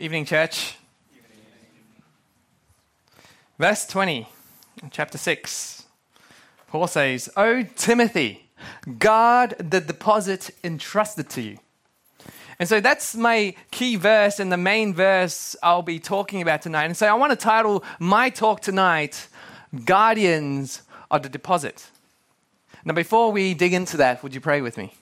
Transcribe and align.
Evening, 0.00 0.24
church. 0.24 0.76
Verse 3.58 3.86
20, 3.86 4.26
chapter 4.90 5.18
6. 5.18 5.82
Paul 6.68 6.86
says, 6.86 7.28
O 7.36 7.64
Timothy, 7.76 8.48
guard 8.98 9.56
the 9.58 9.78
deposit 9.78 10.52
entrusted 10.64 11.28
to 11.28 11.42
you. 11.42 11.58
And 12.58 12.66
so 12.66 12.80
that's 12.80 13.14
my 13.14 13.54
key 13.70 13.96
verse 13.96 14.40
and 14.40 14.50
the 14.50 14.56
main 14.56 14.94
verse 14.94 15.54
I'll 15.62 15.82
be 15.82 15.98
talking 15.98 16.40
about 16.40 16.62
tonight. 16.62 16.86
And 16.86 16.96
so 16.96 17.06
I 17.06 17.12
want 17.12 17.32
to 17.32 17.36
title 17.36 17.84
my 17.98 18.30
talk 18.30 18.62
tonight, 18.62 19.28
Guardians 19.84 20.80
of 21.10 21.24
the 21.24 21.28
Deposit. 21.28 21.90
Now, 22.86 22.94
before 22.94 23.32
we 23.32 23.52
dig 23.52 23.74
into 23.74 23.98
that, 23.98 24.22
would 24.22 24.34
you 24.34 24.40
pray 24.40 24.62
with 24.62 24.78
me? 24.78 24.94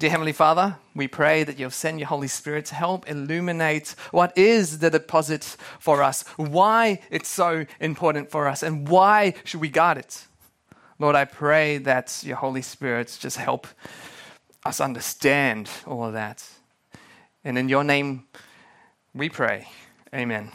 Dear 0.00 0.10
Heavenly 0.10 0.32
Father, 0.32 0.76
we 0.92 1.06
pray 1.06 1.44
that 1.44 1.56
you'll 1.56 1.70
send 1.70 2.00
your 2.00 2.08
Holy 2.08 2.26
Spirit 2.26 2.64
to 2.66 2.74
help 2.74 3.08
illuminate 3.08 3.94
what 4.10 4.36
is 4.36 4.80
the 4.80 4.90
deposit 4.90 5.56
for 5.78 6.02
us, 6.02 6.24
why 6.36 7.00
it's 7.12 7.28
so 7.28 7.64
important 7.78 8.28
for 8.28 8.48
us, 8.48 8.64
and 8.64 8.88
why 8.88 9.34
should 9.44 9.60
we 9.60 9.68
guard 9.68 9.96
it. 9.96 10.26
Lord, 10.98 11.14
I 11.14 11.24
pray 11.24 11.78
that 11.78 12.22
your 12.24 12.36
Holy 12.36 12.60
Spirit 12.60 13.16
just 13.20 13.36
help 13.36 13.68
us 14.66 14.80
understand 14.80 15.70
all 15.86 16.06
of 16.06 16.12
that. 16.14 16.44
And 17.44 17.56
in 17.56 17.68
your 17.68 17.84
name, 17.84 18.24
we 19.14 19.28
pray. 19.28 19.68
Amen. 20.12 20.50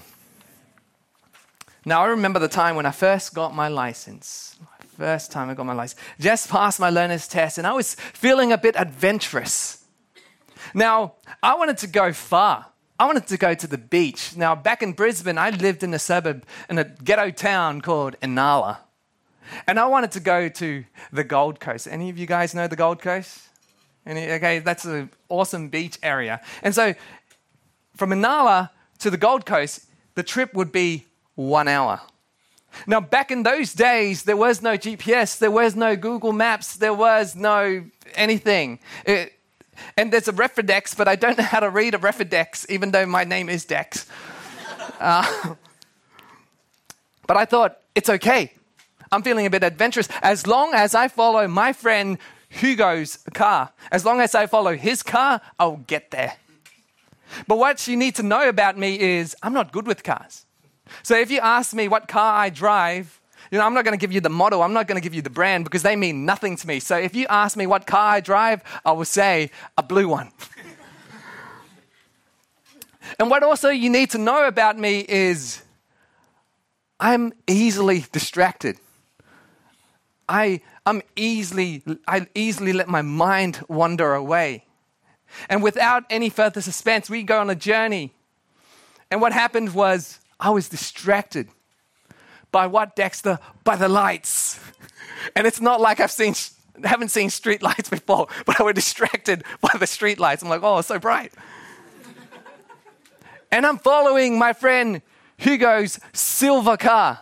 Now, 1.85 2.01
I 2.01 2.07
remember 2.07 2.39
the 2.39 2.49
time 2.49 2.75
when 2.75 2.85
I 2.85 2.91
first 2.91 3.33
got 3.33 3.55
my 3.55 3.69
license. 3.69 4.59
First 4.99 5.31
time 5.31 5.49
I 5.49 5.53
got 5.53 5.65
my 5.65 5.71
license. 5.71 6.01
Just 6.19 6.49
passed 6.49 6.77
my 6.77 6.89
learner's 6.89 7.25
test, 7.25 7.57
and 7.57 7.65
I 7.65 7.71
was 7.71 7.95
feeling 7.95 8.51
a 8.51 8.57
bit 8.57 8.75
adventurous. 8.77 9.85
Now, 10.73 11.13
I 11.41 11.55
wanted 11.55 11.77
to 11.77 11.87
go 11.87 12.11
far. 12.11 12.65
I 12.99 13.05
wanted 13.05 13.25
to 13.27 13.37
go 13.37 13.53
to 13.53 13.65
the 13.65 13.77
beach. 13.77 14.35
Now, 14.35 14.55
back 14.55 14.83
in 14.83 14.91
Brisbane, 14.91 15.37
I 15.37 15.51
lived 15.51 15.83
in 15.83 15.93
a 15.93 15.99
suburb, 15.99 16.45
in 16.69 16.77
a 16.77 16.83
ghetto 16.83 17.31
town 17.31 17.79
called 17.79 18.17
Inala. 18.21 18.79
And 19.67 19.79
I 19.79 19.85
wanted 19.85 20.11
to 20.11 20.19
go 20.19 20.49
to 20.49 20.83
the 21.13 21.23
Gold 21.23 21.61
Coast. 21.61 21.87
Any 21.89 22.09
of 22.09 22.17
you 22.17 22.25
guys 22.25 22.53
know 22.53 22.67
the 22.67 22.75
Gold 22.75 23.01
Coast? 23.01 23.47
Any, 24.05 24.29
okay, 24.31 24.59
that's 24.59 24.83
an 24.83 25.11
awesome 25.29 25.69
beach 25.69 25.97
area. 26.03 26.41
And 26.61 26.75
so 26.75 26.93
from 27.95 28.09
Inala 28.09 28.71
to 28.97 29.09
the 29.09 29.17
Gold 29.17 29.45
Coast, 29.45 29.85
the 30.15 30.23
trip 30.23 30.53
would 30.53 30.73
be 30.73 31.05
one 31.35 31.69
hour. 31.69 32.01
Now, 32.87 33.01
back 33.01 33.31
in 33.31 33.43
those 33.43 33.73
days, 33.73 34.23
there 34.23 34.37
was 34.37 34.61
no 34.61 34.77
GPS, 34.77 35.37
there 35.39 35.51
was 35.51 35.75
no 35.75 35.95
Google 35.95 36.33
Maps, 36.33 36.75
there 36.75 36.93
was 36.93 37.35
no 37.35 37.85
anything. 38.15 38.79
It, 39.05 39.33
and 39.97 40.11
there's 40.11 40.27
a 40.27 40.33
Refidex, 40.33 40.95
but 40.95 41.07
I 41.07 41.15
don't 41.15 41.37
know 41.37 41.43
how 41.43 41.59
to 41.59 41.69
read 41.69 41.95
a 41.95 41.97
Refidex, 41.97 42.69
even 42.69 42.91
though 42.91 43.05
my 43.05 43.23
name 43.23 43.49
is 43.49 43.65
Dex. 43.65 44.05
Uh, 44.99 45.55
but 47.27 47.37
I 47.37 47.45
thought, 47.45 47.79
it's 47.95 48.09
okay. 48.09 48.53
I'm 49.11 49.23
feeling 49.23 49.45
a 49.45 49.49
bit 49.49 49.63
adventurous. 49.63 50.07
As 50.21 50.45
long 50.45 50.73
as 50.73 50.93
I 50.93 51.07
follow 51.07 51.47
my 51.47 51.73
friend 51.73 52.17
Hugo's 52.49 53.17
car, 53.33 53.71
as 53.91 54.05
long 54.05 54.21
as 54.21 54.35
I 54.35 54.47
follow 54.47 54.75
his 54.75 55.03
car, 55.03 55.41
I'll 55.59 55.77
get 55.77 56.11
there. 56.11 56.33
But 57.47 57.57
what 57.57 57.87
you 57.87 57.95
need 57.95 58.15
to 58.15 58.23
know 58.23 58.49
about 58.49 58.77
me 58.77 58.99
is 58.99 59.35
I'm 59.43 59.53
not 59.53 59.71
good 59.71 59.87
with 59.87 60.03
cars. 60.03 60.45
So 61.03 61.17
if 61.17 61.31
you 61.31 61.39
ask 61.39 61.73
me 61.73 61.87
what 61.87 62.07
car 62.07 62.35
I 62.35 62.49
drive, 62.49 63.19
you 63.51 63.57
know, 63.57 63.65
I'm 63.65 63.73
not 63.73 63.83
going 63.83 63.97
to 63.97 64.01
give 64.01 64.11
you 64.11 64.21
the 64.21 64.29
model, 64.29 64.61
I'm 64.61 64.73
not 64.73 64.87
going 64.87 64.97
to 64.97 65.01
give 65.01 65.13
you 65.13 65.21
the 65.21 65.29
brand 65.29 65.63
because 65.63 65.81
they 65.81 65.95
mean 65.95 66.25
nothing 66.25 66.55
to 66.57 66.67
me. 66.67 66.79
So 66.79 66.97
if 66.97 67.15
you 67.15 67.25
ask 67.29 67.57
me 67.57 67.67
what 67.67 67.87
car 67.87 68.15
I 68.15 68.19
drive, 68.19 68.63
I 68.85 68.91
will 68.91 69.05
say 69.05 69.51
a 69.77 69.83
blue 69.83 70.07
one. 70.07 70.31
and 73.19 73.29
what 73.29 73.43
also 73.43 73.69
you 73.69 73.89
need 73.89 74.11
to 74.11 74.17
know 74.17 74.45
about 74.47 74.77
me 74.77 75.05
is 75.07 75.63
I'm 76.99 77.33
easily 77.47 78.05
distracted. 78.11 78.77
I, 80.27 80.61
I'm 80.85 81.01
easily, 81.15 81.81
I 82.07 82.27
easily 82.35 82.73
let 82.73 82.87
my 82.87 83.01
mind 83.01 83.63
wander 83.67 84.13
away. 84.13 84.65
And 85.49 85.63
without 85.63 86.03
any 86.09 86.29
further 86.29 86.61
suspense, 86.61 87.09
we 87.09 87.23
go 87.23 87.39
on 87.39 87.49
a 87.49 87.55
journey. 87.55 88.13
And 89.09 89.21
what 89.21 89.33
happened 89.33 89.73
was 89.73 90.19
I 90.39 90.49
was 90.51 90.69
distracted 90.69 91.49
by 92.51 92.67
what, 92.67 92.95
Dexter? 92.95 93.39
By 93.63 93.75
the 93.75 93.89
lights. 93.89 94.59
And 95.35 95.45
it's 95.45 95.61
not 95.61 95.81
like 95.81 95.99
I've 95.99 96.11
seen, 96.11 96.33
haven't 96.83 97.09
seen 97.09 97.29
street 97.29 97.61
lights 97.61 97.89
before, 97.89 98.27
but 98.45 98.59
I 98.59 98.63
was 98.63 98.73
distracted 98.75 99.43
by 99.61 99.71
the 99.77 99.87
street 99.87 100.19
lights. 100.19 100.41
I'm 100.41 100.49
like, 100.49 100.63
oh, 100.63 100.79
it's 100.79 100.87
so 100.87 100.99
bright. 100.99 101.33
and 103.51 103.65
I'm 103.65 103.77
following 103.77 104.39
my 104.39 104.53
friend 104.53 105.01
Hugo's 105.37 105.99
silver 106.13 106.77
car. 106.77 107.19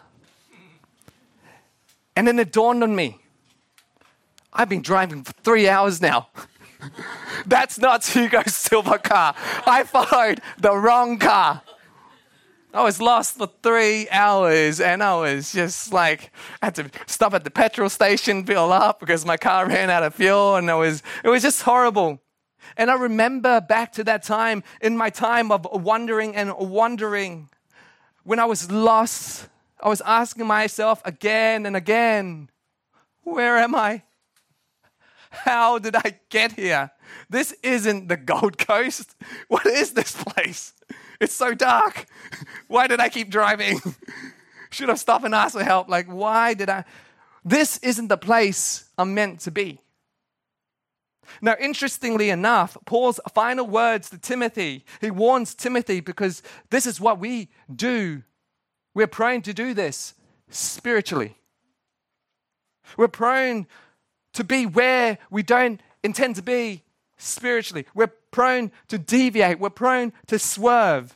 And 2.15 2.27
then 2.27 2.39
it 2.39 2.51
dawned 2.51 2.83
on 2.83 2.95
me 2.95 3.19
I've 4.57 4.69
been 4.69 4.81
driving 4.81 5.23
for 5.23 5.33
three 5.43 5.69
hours 5.69 6.01
now. 6.01 6.29
That's 7.45 7.77
not 7.77 8.03
Hugo's 8.05 8.55
silver 8.55 8.97
car. 8.97 9.35
I 9.67 9.83
followed 9.83 10.41
the 10.57 10.75
wrong 10.75 11.19
car. 11.19 11.61
I 12.77 12.83
was 12.83 13.01
lost 13.01 13.39
for 13.39 13.49
three 13.63 14.07
hours 14.11 14.79
and 14.79 15.01
I 15.01 15.15
was 15.15 15.51
just 15.51 15.91
like, 15.91 16.31
I 16.61 16.67
had 16.67 16.75
to 16.75 16.91
stop 17.07 17.33
at 17.33 17.43
the 17.43 17.49
petrol 17.49 17.89
station, 17.89 18.45
fill 18.45 18.71
up 18.71 18.99
because 18.99 19.25
my 19.25 19.35
car 19.35 19.65
ran 19.67 19.89
out 19.89 20.03
of 20.03 20.13
fuel 20.13 20.57
and 20.57 20.69
it 20.69 20.75
was, 20.75 21.01
it 21.23 21.29
was 21.29 21.41
just 21.41 21.63
horrible. 21.63 22.21
And 22.77 22.91
I 22.91 22.93
remember 22.93 23.61
back 23.61 23.93
to 23.93 24.03
that 24.03 24.21
time, 24.21 24.63
in 24.79 24.95
my 24.95 25.09
time 25.09 25.51
of 25.51 25.65
wondering 25.71 26.35
and 26.35 26.55
wondering, 26.55 27.49
when 28.23 28.37
I 28.37 28.45
was 28.45 28.69
lost, 28.69 29.47
I 29.81 29.89
was 29.89 30.01
asking 30.01 30.45
myself 30.45 31.01
again 31.03 31.65
and 31.65 31.75
again, 31.75 32.47
where 33.23 33.57
am 33.57 33.73
I? 33.73 34.03
How 35.31 35.79
did 35.79 35.95
I 35.95 36.19
get 36.29 36.51
here? 36.51 36.91
This 37.27 37.53
isn't 37.63 38.07
the 38.07 38.17
Gold 38.17 38.59
Coast. 38.59 39.15
What 39.47 39.65
is 39.65 39.93
this 39.93 40.11
place? 40.11 40.75
It's 41.19 41.33
so 41.33 41.53
dark. 41.53 42.05
Why 42.67 42.87
did 42.87 42.99
I 42.99 43.09
keep 43.09 43.29
driving? 43.29 43.81
Should 44.69 44.89
have 44.89 44.99
stopped 44.99 45.25
and 45.25 45.33
asked 45.33 45.55
for 45.55 45.63
help. 45.63 45.89
Like, 45.89 46.07
why 46.07 46.53
did 46.53 46.69
I? 46.69 46.83
This 47.43 47.77
isn't 47.79 48.09
the 48.09 48.17
place 48.17 48.89
I'm 48.97 49.13
meant 49.13 49.39
to 49.41 49.51
be. 49.51 49.79
Now, 51.41 51.55
interestingly 51.59 52.29
enough, 52.29 52.77
Paul's 52.85 53.19
final 53.33 53.67
words 53.67 54.09
to 54.09 54.17
Timothy, 54.17 54.85
he 55.01 55.11
warns 55.11 55.53
Timothy 55.53 55.99
because 55.99 56.41
this 56.69 56.85
is 56.85 56.99
what 56.99 57.19
we 57.19 57.49
do. 57.73 58.23
We're 58.93 59.07
prone 59.07 59.41
to 59.43 59.53
do 59.53 59.73
this 59.73 60.13
spiritually. 60.49 61.37
We're 62.97 63.07
prone 63.09 63.67
to 64.33 64.43
be 64.43 64.65
where 64.65 65.17
we 65.29 65.43
don't 65.43 65.81
intend 66.03 66.35
to 66.37 66.41
be 66.41 66.83
spiritually. 67.17 67.85
We're 67.93 68.11
prone 68.31 68.71
to 68.87 68.97
deviate, 68.97 69.59
we're 69.59 69.69
prone 69.69 70.13
to 70.27 70.39
swerve. 70.39 71.15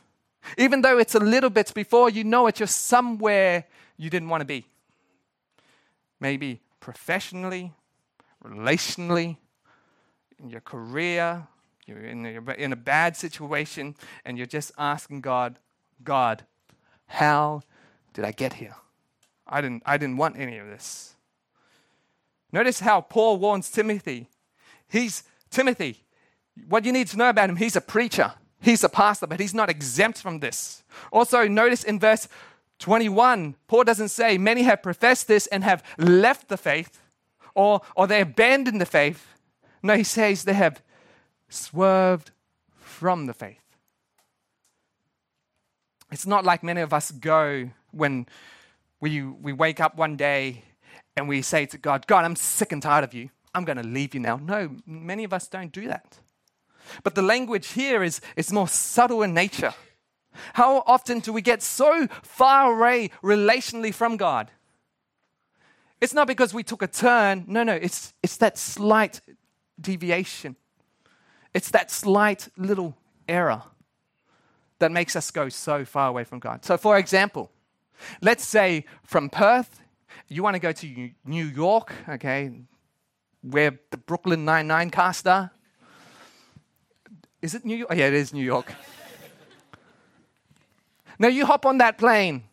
Even 0.58 0.82
though 0.82 0.98
it's 0.98 1.14
a 1.14 1.20
little 1.20 1.50
bit 1.50 1.72
before 1.74 2.10
you 2.10 2.24
know 2.24 2.46
it, 2.46 2.58
you're 2.58 2.66
somewhere 2.66 3.64
you 3.96 4.10
didn't 4.10 4.28
want 4.28 4.40
to 4.40 4.46
be. 4.46 4.66
Maybe 6.20 6.60
professionally, 6.80 7.72
relationally, 8.44 9.36
in 10.42 10.50
your 10.50 10.60
career, 10.60 11.46
you're 11.86 12.04
in 12.04 12.26
a, 12.26 12.52
in 12.54 12.72
a 12.72 12.76
bad 12.76 13.16
situation, 13.16 13.94
and 14.24 14.36
you're 14.36 14.46
just 14.46 14.72
asking 14.76 15.20
God, 15.20 15.58
God, 16.02 16.44
how 17.06 17.62
did 18.12 18.24
I 18.24 18.32
get 18.32 18.54
here? 18.54 18.74
I 19.46 19.60
didn't, 19.60 19.82
I 19.86 19.96
didn't 19.96 20.16
want 20.16 20.38
any 20.38 20.58
of 20.58 20.66
this. 20.66 21.14
Notice 22.52 22.80
how 22.80 23.00
Paul 23.00 23.38
warns 23.38 23.70
Timothy. 23.70 24.28
He's 24.88 25.22
Timothy. 25.50 26.04
What 26.68 26.84
you 26.84 26.92
need 26.92 27.08
to 27.08 27.16
know 27.16 27.28
about 27.28 27.50
him, 27.50 27.56
he's 27.56 27.76
a 27.76 27.80
preacher, 27.80 28.34
he's 28.60 28.84
a 28.84 28.88
pastor, 28.88 29.26
but 29.26 29.40
he's 29.40 29.54
not 29.54 29.70
exempt 29.70 30.18
from 30.18 30.40
this. 30.40 30.82
Also, 31.10 31.48
notice 31.48 31.84
in 31.84 31.98
verse 31.98 32.28
21, 32.78 33.54
Paul 33.68 33.84
doesn't 33.84 34.08
say 34.08 34.38
many 34.38 34.62
have 34.64 34.82
professed 34.82 35.28
this 35.28 35.46
and 35.46 35.62
have 35.64 35.82
left 35.98 36.48
the 36.48 36.56
faith 36.56 37.00
or, 37.54 37.80
or 37.96 38.06
they 38.06 38.20
abandoned 38.20 38.80
the 38.80 38.86
faith. 38.86 39.26
No, 39.82 39.96
he 39.96 40.04
says 40.04 40.44
they 40.44 40.54
have 40.54 40.82
swerved 41.48 42.30
from 42.80 43.26
the 43.26 43.34
faith. 43.34 43.58
It's 46.10 46.26
not 46.26 46.44
like 46.44 46.62
many 46.62 46.80
of 46.80 46.92
us 46.92 47.10
go 47.10 47.70
when 47.90 48.26
we, 49.00 49.22
we 49.22 49.52
wake 49.52 49.80
up 49.80 49.96
one 49.96 50.16
day 50.16 50.64
and 51.16 51.28
we 51.28 51.42
say 51.42 51.66
to 51.66 51.78
God, 51.78 52.06
God, 52.06 52.24
I'm 52.24 52.36
sick 52.36 52.72
and 52.72 52.82
tired 52.82 53.04
of 53.04 53.14
you. 53.14 53.30
I'm 53.54 53.64
going 53.64 53.78
to 53.78 53.82
leave 53.82 54.14
you 54.14 54.20
now. 54.20 54.36
No, 54.36 54.76
many 54.86 55.24
of 55.24 55.32
us 55.32 55.48
don't 55.48 55.72
do 55.72 55.88
that. 55.88 56.18
But 57.02 57.14
the 57.14 57.22
language 57.22 57.68
here 57.68 58.02
is, 58.02 58.20
is 58.36 58.52
more 58.52 58.68
subtle 58.68 59.22
in 59.22 59.34
nature. 59.34 59.74
How 60.54 60.82
often 60.86 61.20
do 61.20 61.32
we 61.32 61.42
get 61.42 61.62
so 61.62 62.06
far 62.22 62.72
away 62.74 63.10
relationally 63.22 63.92
from 63.92 64.16
God? 64.16 64.50
It's 66.00 66.14
not 66.14 66.26
because 66.26 66.54
we 66.54 66.62
took 66.62 66.82
a 66.82 66.86
turn. 66.86 67.44
No, 67.46 67.62
no, 67.62 67.74
it's, 67.74 68.14
it's 68.22 68.36
that 68.38 68.58
slight 68.58 69.20
deviation. 69.80 70.56
It's 71.54 71.70
that 71.70 71.90
slight 71.90 72.48
little 72.56 72.96
error. 73.28 73.62
that 74.82 74.92
makes 74.92 75.14
us 75.16 75.30
go 75.30 75.48
so 75.48 75.84
far 75.84 76.08
away 76.08 76.24
from 76.24 76.40
God. 76.40 76.64
So, 76.64 76.76
for 76.76 76.98
example, 76.98 77.50
let's 78.20 78.44
say 78.44 78.84
from 79.04 79.30
Perth, 79.30 79.80
you 80.28 80.42
want 80.42 80.54
to 80.54 80.60
go 80.60 80.72
to 80.72 81.10
New 81.24 81.44
York, 81.44 81.92
okay, 82.08 82.50
where 83.42 83.78
the 83.90 83.96
Brooklyn 83.96 84.44
Nine-Nine 84.44 84.90
cast 84.90 85.26
are. 85.28 85.52
Is 87.42 87.56
it 87.56 87.64
New 87.64 87.76
York? 87.76 87.88
Oh, 87.90 87.94
yeah, 87.94 88.06
it 88.06 88.14
is 88.14 88.32
New 88.32 88.44
York. 88.44 88.72
now 91.18 91.28
you 91.28 91.44
hop 91.44 91.66
on 91.66 91.78
that 91.78 91.98
plane, 91.98 92.44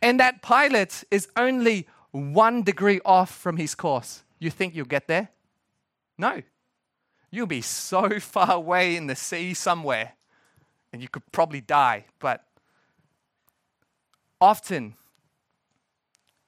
and 0.00 0.20
that 0.20 0.42
pilot 0.42 1.02
is 1.10 1.28
only 1.36 1.88
one 2.12 2.62
degree 2.62 3.00
off 3.04 3.30
from 3.30 3.56
his 3.56 3.74
course. 3.74 4.22
You 4.38 4.50
think 4.50 4.74
you'll 4.74 4.86
get 4.86 5.08
there? 5.08 5.30
No. 6.16 6.42
You'll 7.30 7.46
be 7.46 7.62
so 7.62 8.20
far 8.20 8.52
away 8.52 8.96
in 8.96 9.08
the 9.08 9.16
sea 9.16 9.54
somewhere, 9.54 10.12
and 10.92 11.02
you 11.02 11.08
could 11.08 11.24
probably 11.32 11.60
die. 11.60 12.06
But 12.20 12.44
often, 14.40 14.94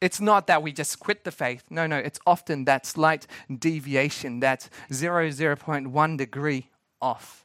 it's 0.01 0.21
not 0.21 0.47
that 0.47 0.63
we 0.63 0.73
just 0.73 1.01
quit 1.01 1.25
the 1.25 1.33
faith. 1.33 1.65
No, 1.71 1.89
no, 1.89 1.97
it's 1.97 2.21
often 2.25 2.67
that 2.67 2.87
slight 2.87 3.27
deviation, 3.53 4.41
that 4.41 4.69
0, 4.93 5.29
0.1 5.31 6.17
degree 6.17 6.69
off, 7.01 7.45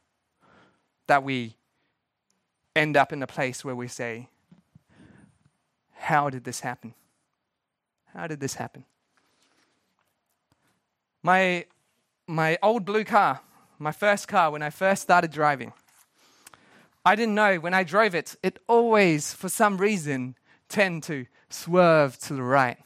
that 1.06 1.22
we 1.22 1.56
end 2.74 2.96
up 2.96 3.12
in 3.12 3.22
a 3.22 3.26
place 3.26 3.64
where 3.64 3.76
we 3.76 3.88
say, 3.88 4.28
How 5.92 6.30
did 6.30 6.44
this 6.44 6.60
happen? 6.60 6.94
How 8.14 8.26
did 8.26 8.40
this 8.40 8.54
happen? 8.54 8.84
My, 11.22 11.64
my 12.26 12.58
old 12.62 12.84
blue 12.84 13.04
car, 13.04 13.40
my 13.78 13.92
first 13.92 14.28
car, 14.28 14.50
when 14.50 14.62
I 14.62 14.70
first 14.70 15.02
started 15.02 15.30
driving, 15.30 15.72
I 17.04 17.16
didn't 17.16 17.34
know 17.34 17.56
when 17.56 17.74
I 17.74 17.82
drove 17.82 18.14
it, 18.14 18.36
it 18.42 18.58
always, 18.66 19.32
for 19.32 19.48
some 19.48 19.76
reason, 19.78 20.36
tend 20.68 21.02
to 21.04 21.26
swerve 21.48 22.18
to 22.20 22.34
the 22.34 22.42
right. 22.42 22.78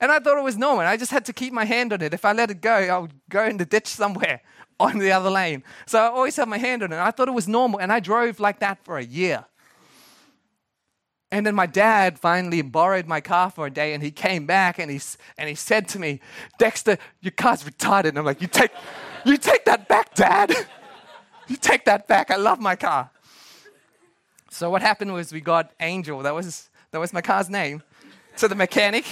And 0.00 0.10
I 0.10 0.18
thought 0.18 0.38
it 0.38 0.44
was 0.44 0.56
normal. 0.56 0.86
I 0.86 0.96
just 0.96 1.10
had 1.10 1.24
to 1.26 1.32
keep 1.32 1.52
my 1.52 1.64
hand 1.64 1.92
on 1.92 2.02
it. 2.02 2.14
If 2.14 2.24
I 2.24 2.32
let 2.32 2.50
it 2.50 2.60
go, 2.60 2.72
I 2.72 2.98
would 2.98 3.14
go 3.28 3.44
in 3.44 3.56
the 3.56 3.64
ditch 3.64 3.86
somewhere 3.86 4.42
on 4.80 4.98
the 4.98 5.12
other 5.12 5.30
lane. 5.30 5.62
So 5.86 5.98
I 5.98 6.06
always 6.06 6.36
had 6.36 6.48
my 6.48 6.58
hand 6.58 6.82
on 6.82 6.92
it. 6.92 6.98
I 6.98 7.10
thought 7.10 7.28
it 7.28 7.34
was 7.34 7.48
normal. 7.48 7.80
And 7.80 7.92
I 7.92 8.00
drove 8.00 8.40
like 8.40 8.60
that 8.60 8.84
for 8.84 8.98
a 8.98 9.04
year. 9.04 9.44
And 11.30 11.46
then 11.46 11.54
my 11.54 11.66
dad 11.66 12.18
finally 12.18 12.60
borrowed 12.60 13.06
my 13.06 13.22
car 13.22 13.50
for 13.50 13.66
a 13.66 13.70
day 13.70 13.94
and 13.94 14.02
he 14.02 14.10
came 14.10 14.44
back 14.44 14.78
and 14.78 14.90
he, 14.90 15.00
and 15.38 15.48
he 15.48 15.54
said 15.54 15.88
to 15.88 15.98
me, 15.98 16.20
Dexter, 16.58 16.98
your 17.22 17.30
car's 17.30 17.64
retarded. 17.64 18.10
And 18.10 18.18
I'm 18.18 18.26
like, 18.26 18.42
you 18.42 18.48
take, 18.48 18.70
you 19.24 19.38
take 19.38 19.64
that 19.64 19.88
back, 19.88 20.14
dad. 20.14 20.52
You 21.48 21.56
take 21.56 21.84
that 21.86 22.06
back. 22.06 22.30
I 22.30 22.36
love 22.36 22.60
my 22.60 22.76
car. 22.76 23.10
So 24.48 24.70
what 24.70 24.80
happened 24.80 25.12
was 25.12 25.32
we 25.32 25.40
got 25.40 25.72
Angel. 25.80 26.20
That 26.20 26.34
was, 26.34 26.70
that 26.92 26.98
was 26.98 27.12
my 27.12 27.20
car's 27.20 27.50
name 27.50 27.82
to 28.36 28.48
the 28.48 28.54
mechanic. 28.54 29.04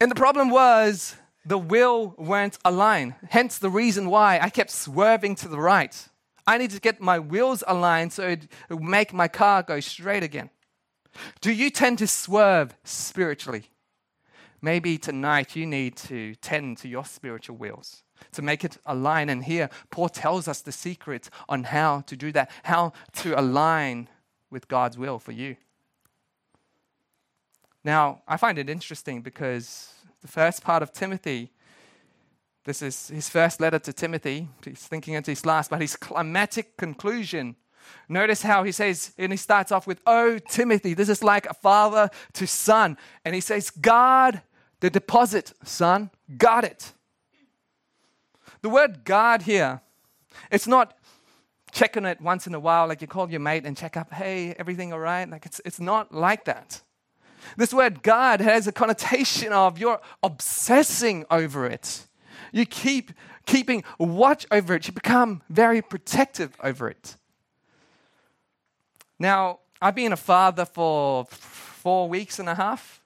And 0.00 0.10
the 0.10 0.16
problem 0.16 0.50
was 0.50 1.16
the 1.44 1.58
wheel 1.58 2.14
weren't 2.16 2.58
aligned. 2.64 3.14
Hence 3.30 3.58
the 3.58 3.70
reason 3.70 4.08
why 4.08 4.38
I 4.40 4.50
kept 4.50 4.70
swerving 4.70 5.34
to 5.36 5.48
the 5.48 5.60
right. 5.60 6.08
I 6.46 6.58
need 6.58 6.70
to 6.70 6.80
get 6.80 7.00
my 7.00 7.18
wheels 7.18 7.62
aligned 7.66 8.12
so 8.12 8.28
it 8.28 8.48
will 8.68 8.80
make 8.80 9.12
my 9.12 9.28
car 9.28 9.62
go 9.62 9.80
straight 9.80 10.22
again. 10.22 10.50
Do 11.40 11.52
you 11.52 11.70
tend 11.70 11.98
to 11.98 12.06
swerve 12.06 12.74
spiritually? 12.84 13.70
Maybe 14.60 14.98
tonight 14.98 15.54
you 15.54 15.66
need 15.66 15.96
to 15.96 16.34
tend 16.36 16.78
to 16.78 16.88
your 16.88 17.04
spiritual 17.04 17.56
wheels 17.56 18.02
to 18.32 18.42
make 18.42 18.64
it 18.64 18.78
align. 18.86 19.28
And 19.28 19.44
here, 19.44 19.68
Paul 19.90 20.08
tells 20.08 20.48
us 20.48 20.60
the 20.62 20.72
secret 20.72 21.28
on 21.48 21.64
how 21.64 22.00
to 22.06 22.16
do 22.16 22.32
that, 22.32 22.50
how 22.62 22.92
to 23.16 23.38
align 23.38 24.08
with 24.50 24.66
God's 24.68 24.96
will 24.96 25.18
for 25.18 25.32
you. 25.32 25.56
Now, 27.84 28.22
I 28.26 28.36
find 28.36 28.58
it 28.58 28.70
interesting 28.70 29.20
because 29.20 29.92
the 30.22 30.28
first 30.28 30.64
part 30.64 30.82
of 30.82 30.92
Timothy 30.92 31.50
this 32.64 32.80
is 32.80 33.08
his 33.08 33.28
first 33.28 33.60
letter 33.60 33.78
to 33.78 33.92
Timothy. 33.92 34.48
He's 34.64 34.78
thinking 34.78 35.14
into 35.14 35.30
his 35.30 35.44
last, 35.44 35.70
but 35.70 35.80
his 35.80 35.96
climatic 35.96 36.78
conclusion. 36.78 37.56
Notice 38.08 38.40
how 38.40 38.64
he 38.64 38.72
says, 38.72 39.12
and 39.18 39.32
he 39.32 39.36
starts 39.36 39.70
off 39.70 39.86
with, 39.86 40.00
Oh, 40.06 40.38
Timothy, 40.38 40.94
this 40.94 41.10
is 41.10 41.22
like 41.22 41.46
a 41.46 41.52
father 41.52 42.08
to 42.32 42.46
son. 42.46 42.96
And 43.24 43.34
he 43.34 43.42
says, 43.42 43.68
Guard 43.68 44.40
the 44.80 44.88
deposit, 44.88 45.52
son. 45.62 46.10
Guard 46.38 46.64
it. 46.64 46.92
The 48.62 48.70
word 48.70 49.04
guard 49.04 49.42
here, 49.42 49.82
it's 50.50 50.66
not 50.66 50.96
checking 51.70 52.06
it 52.06 52.18
once 52.22 52.46
in 52.46 52.54
a 52.54 52.60
while, 52.60 52.88
like 52.88 53.02
you 53.02 53.06
call 53.06 53.30
your 53.30 53.40
mate 53.40 53.66
and 53.66 53.76
check 53.76 53.94
up, 53.94 54.10
hey, 54.14 54.54
everything 54.58 54.90
all 54.94 55.00
right? 55.00 55.28
Like 55.28 55.44
it's, 55.44 55.60
it's 55.66 55.80
not 55.80 56.14
like 56.14 56.46
that. 56.46 56.80
This 57.56 57.72
word 57.72 58.02
guard 58.02 58.40
has 58.40 58.66
a 58.66 58.72
connotation 58.72 59.52
of 59.52 59.78
you're 59.78 60.00
obsessing 60.22 61.24
over 61.30 61.66
it. 61.66 62.06
You 62.52 62.66
keep 62.66 63.12
keeping 63.46 63.84
watch 63.98 64.46
over 64.50 64.74
it. 64.74 64.86
You 64.86 64.92
become 64.92 65.42
very 65.48 65.82
protective 65.82 66.56
over 66.62 66.88
it. 66.88 67.16
Now, 69.18 69.60
I've 69.80 69.94
been 69.94 70.12
a 70.12 70.16
father 70.16 70.64
for 70.64 71.26
four 71.26 72.08
weeks 72.08 72.38
and 72.38 72.48
a 72.48 72.54
half. 72.54 73.02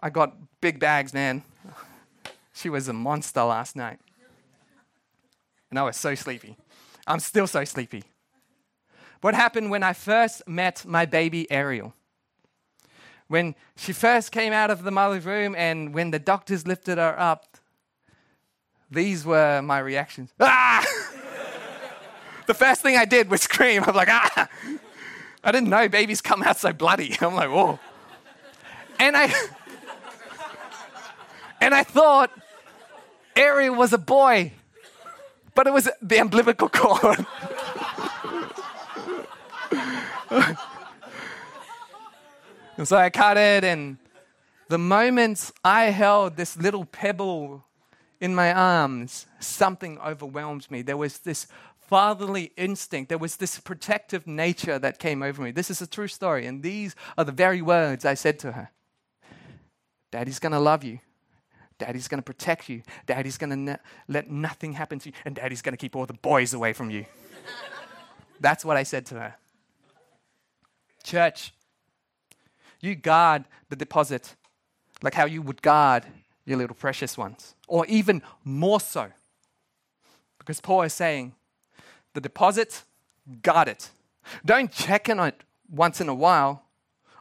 I 0.00 0.10
got 0.10 0.34
big 0.60 0.78
bags, 0.78 1.12
man. 1.12 1.42
She 2.52 2.68
was 2.68 2.88
a 2.88 2.92
monster 2.92 3.42
last 3.42 3.76
night. 3.76 3.98
And 5.70 5.78
I 5.78 5.82
was 5.82 5.96
so 5.96 6.14
sleepy. 6.14 6.56
I'm 7.06 7.20
still 7.20 7.46
so 7.46 7.64
sleepy. 7.64 8.04
What 9.20 9.34
happened 9.34 9.70
when 9.70 9.82
I 9.82 9.92
first 9.92 10.46
met 10.46 10.84
my 10.86 11.06
baby 11.06 11.50
Ariel? 11.50 11.94
When 13.28 13.54
she 13.76 13.92
first 13.92 14.32
came 14.32 14.52
out 14.52 14.70
of 14.70 14.82
the 14.82 14.90
mother's 14.90 15.24
room 15.24 15.54
and 15.56 15.94
when 15.94 16.10
the 16.10 16.18
doctors 16.18 16.66
lifted 16.66 16.98
her 16.98 17.18
up, 17.18 17.56
these 18.90 19.24
were 19.24 19.62
my 19.62 19.78
reactions. 19.78 20.30
Ah! 20.38 20.84
the 22.46 22.54
first 22.54 22.82
thing 22.82 22.96
I 22.96 23.04
did 23.04 23.30
was 23.30 23.42
scream. 23.42 23.82
I'm 23.84 23.94
like, 23.94 24.08
ah! 24.10 24.48
I 25.42 25.52
didn't 25.52 25.68
know 25.68 25.88
babies 25.88 26.22
come 26.22 26.42
out 26.42 26.58
so 26.58 26.72
bloody. 26.72 27.16
I'm 27.20 27.34
like, 27.34 27.50
whoa. 27.50 27.78
And 28.98 29.16
I 29.16 29.24
and 31.60 31.74
I 31.74 31.82
thought 31.82 32.30
Ariel 33.36 33.74
was 33.74 33.92
a 33.92 33.98
boy, 33.98 34.52
but 35.54 35.66
it 35.66 35.72
was 35.72 35.88
the 36.00 36.18
umbilical 36.18 36.68
cord. 36.68 37.26
And 42.76 42.86
so 42.86 42.96
I 42.96 43.10
cut 43.10 43.36
it, 43.36 43.64
and 43.64 43.98
the 44.68 44.78
moment 44.78 45.52
I 45.64 45.86
held 45.86 46.36
this 46.36 46.56
little 46.56 46.84
pebble 46.84 47.64
in 48.20 48.34
my 48.34 48.52
arms, 48.52 49.26
something 49.40 49.98
overwhelmed 49.98 50.70
me. 50.70 50.82
There 50.82 50.96
was 50.96 51.18
this 51.18 51.46
fatherly 51.78 52.52
instinct, 52.56 53.10
there 53.10 53.18
was 53.18 53.36
this 53.36 53.60
protective 53.60 54.26
nature 54.26 54.78
that 54.78 54.98
came 54.98 55.22
over 55.22 55.42
me. 55.42 55.50
This 55.50 55.70
is 55.70 55.82
a 55.82 55.86
true 55.86 56.08
story, 56.08 56.46
and 56.46 56.62
these 56.62 56.94
are 57.18 57.24
the 57.24 57.32
very 57.32 57.60
words 57.60 58.04
I 58.04 58.14
said 58.14 58.38
to 58.40 58.52
her 58.52 58.70
Daddy's 60.10 60.38
gonna 60.38 60.60
love 60.60 60.84
you. 60.84 61.00
Daddy's 61.78 62.08
going 62.08 62.18
to 62.18 62.24
protect 62.24 62.68
you. 62.68 62.82
Daddy's 63.06 63.36
going 63.36 63.50
to 63.50 63.56
ne- 63.56 63.76
let 64.08 64.30
nothing 64.30 64.72
happen 64.72 64.98
to 65.00 65.08
you. 65.08 65.14
And 65.24 65.34
daddy's 65.34 65.62
going 65.62 65.72
to 65.72 65.76
keep 65.76 65.96
all 65.96 66.06
the 66.06 66.12
boys 66.12 66.54
away 66.54 66.72
from 66.72 66.90
you. 66.90 67.04
That's 68.40 68.64
what 68.64 68.76
I 68.76 68.84
said 68.84 69.06
to 69.06 69.16
her. 69.16 69.34
Church, 71.02 71.52
you 72.84 72.94
guard 72.94 73.44
the 73.68 73.76
deposit 73.76 74.36
like 75.02 75.14
how 75.14 75.26
you 75.26 75.42
would 75.42 75.60
guard 75.62 76.04
your 76.46 76.58
little 76.58 76.76
precious 76.76 77.16
ones, 77.16 77.54
or 77.68 77.86
even 77.86 78.22
more 78.44 78.80
so. 78.80 79.08
Because 80.38 80.60
Paul 80.60 80.82
is 80.82 80.92
saying, 80.92 81.34
the 82.12 82.20
deposit, 82.20 82.82
guard 83.42 83.68
it. 83.68 83.90
Don't 84.44 84.70
check 84.70 85.08
on 85.08 85.20
it 85.20 85.42
once 85.70 86.00
in 86.00 86.08
a 86.08 86.14
while 86.14 86.64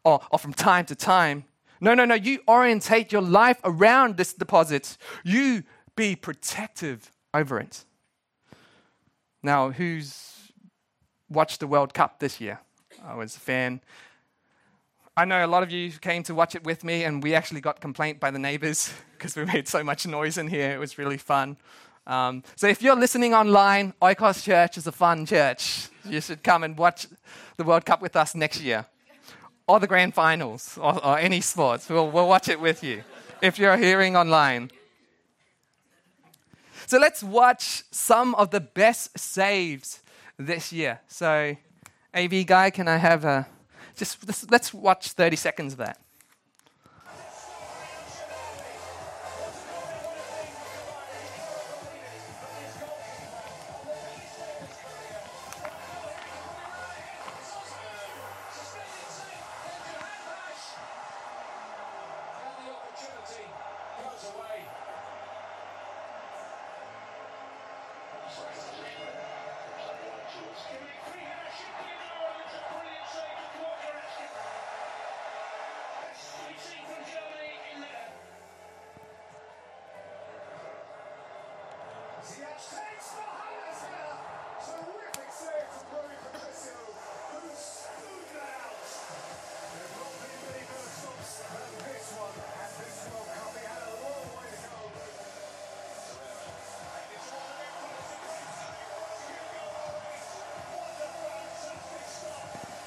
or, 0.03 0.21
or 0.31 0.39
from 0.39 0.53
time 0.53 0.85
to 0.85 0.95
time. 0.95 1.45
No, 1.79 1.93
no, 1.93 2.05
no. 2.05 2.15
You 2.15 2.39
orientate 2.47 3.11
your 3.11 3.21
life 3.21 3.59
around 3.63 4.17
this 4.17 4.33
deposit. 4.33 4.97
You 5.23 5.63
be 5.95 6.15
protective 6.15 7.11
over 7.33 7.59
it. 7.59 7.83
Now, 9.41 9.71
who's 9.71 10.51
watched 11.29 11.59
the 11.59 11.67
World 11.67 11.93
Cup 11.93 12.19
this 12.19 12.39
year? 12.39 12.59
I 13.03 13.15
was 13.15 13.35
a 13.35 13.39
fan. 13.39 13.81
I 15.15 15.25
know 15.25 15.45
a 15.45 15.47
lot 15.47 15.61
of 15.61 15.69
you 15.69 15.91
came 15.91 16.23
to 16.23 16.33
watch 16.33 16.55
it 16.55 16.63
with 16.63 16.83
me, 16.83 17.03
and 17.03 17.21
we 17.21 17.35
actually 17.35 17.61
got 17.61 17.79
complaint 17.79 18.19
by 18.19 18.31
the 18.31 18.39
neighbors 18.39 18.91
because 19.11 19.35
we 19.35 19.45
made 19.45 19.67
so 19.67 19.83
much 19.83 20.07
noise 20.07 20.39
in 20.39 20.47
here. 20.47 20.71
It 20.71 20.79
was 20.79 20.97
really 20.97 21.17
fun. 21.17 21.55
Um, 22.07 22.43
so 22.55 22.67
if 22.67 22.81
you're 22.81 22.95
listening 22.95 23.33
online, 23.35 23.93
Oikos 24.01 24.43
Church 24.43 24.75
is 24.75 24.87
a 24.87 24.91
fun 24.91 25.27
church. 25.27 25.89
You 26.03 26.19
should 26.19 26.41
come 26.41 26.63
and 26.63 26.75
watch 26.75 27.07
the 27.57 27.63
World 27.63 27.85
Cup 27.85 28.01
with 28.01 28.15
us 28.15 28.33
next 28.33 28.59
year, 28.59 28.87
or 29.67 29.79
the 29.79 29.85
grand 29.85 30.15
finals, 30.15 30.79
or, 30.81 31.05
or 31.05 31.19
any 31.19 31.41
sports. 31.41 31.87
We'll, 31.87 32.09
we'll 32.09 32.27
watch 32.27 32.49
it 32.49 32.59
with 32.59 32.83
you 32.83 33.03
if 33.39 33.59
you're 33.59 33.77
hearing 33.77 34.17
online. 34.17 34.71
So 36.87 36.97
let's 36.97 37.21
watch 37.21 37.83
some 37.91 38.33
of 38.33 38.49
the 38.49 38.59
best 38.59 39.17
saves 39.17 40.01
this 40.37 40.73
year. 40.73 41.01
So, 41.07 41.55
AV 42.15 42.47
guy, 42.47 42.71
can 42.71 42.87
I 42.87 42.97
have 42.97 43.23
a 43.23 43.47
just 43.95 44.51
let's, 44.51 44.73
watch 44.73 45.09
30 45.09 45.35
seconds 45.35 45.73
of 45.73 45.79
that. 45.79 45.99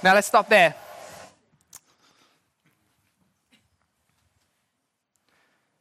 Now 0.07 0.15
let's 0.15 0.29
stop 0.29 0.49
there. 0.49 0.73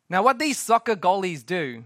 Now, 0.09 0.23
what 0.23 0.39
these 0.39 0.57
soccer 0.57 0.95
goalies 0.95 1.45
do 1.45 1.83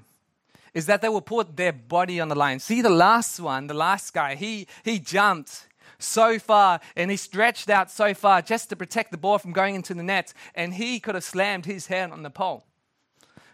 is 0.73 0.85
that 0.85 1.01
they 1.01 1.09
will 1.09 1.19
put 1.19 1.57
their 1.57 1.73
body 1.73 2.21
on 2.21 2.29
the 2.29 2.35
line. 2.35 2.59
See 2.59 2.81
the 2.81 2.89
last 2.89 3.41
one, 3.41 3.67
the 3.67 3.73
last 3.73 4.13
guy, 4.13 4.35
he, 4.35 4.67
he 4.85 4.99
jumped 4.99 5.67
so 5.97 6.39
far 6.39 6.79
and 6.95 7.11
he 7.11 7.17
stretched 7.17 7.69
out 7.69 7.91
so 7.91 8.13
far 8.13 8.41
just 8.41 8.69
to 8.69 8.77
protect 8.77 9.11
the 9.11 9.17
ball 9.17 9.37
from 9.37 9.51
going 9.51 9.75
into 9.75 9.93
the 9.93 10.01
net, 10.01 10.33
and 10.55 10.75
he 10.75 11.01
could 11.01 11.15
have 11.15 11.25
slammed 11.25 11.65
his 11.65 11.87
head 11.87 12.09
on 12.09 12.23
the 12.23 12.29
pole. 12.29 12.63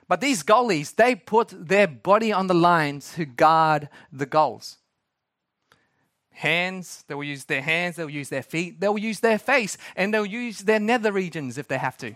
But 0.08 0.22
these 0.22 0.44
goalies, 0.44 0.94
they 0.94 1.15
put 1.15 1.50
their 1.50 1.88
body 1.88 2.32
on 2.32 2.46
the 2.46 2.54
line 2.54 3.00
to 3.15 3.25
guard 3.25 3.89
the 4.13 4.27
goals 4.27 4.77
hands, 6.36 7.04
they 7.08 7.15
will 7.15 7.24
use 7.24 7.46
their 7.46 7.62
hands, 7.62 7.96
they'll 7.96 8.10
use 8.10 8.30
their 8.30 8.44
feet, 8.44 8.80
they'll 8.80 8.98
use 8.98 9.22
their 9.22 9.39
face, 9.39 9.77
and 9.96 10.13
they'll 10.13 10.25
use 10.25 10.60
their 10.60 10.80
nether 10.80 11.12
regions 11.12 11.58
if 11.58 11.68
they 11.68 11.77
have 11.77 11.98
to. 11.98 12.15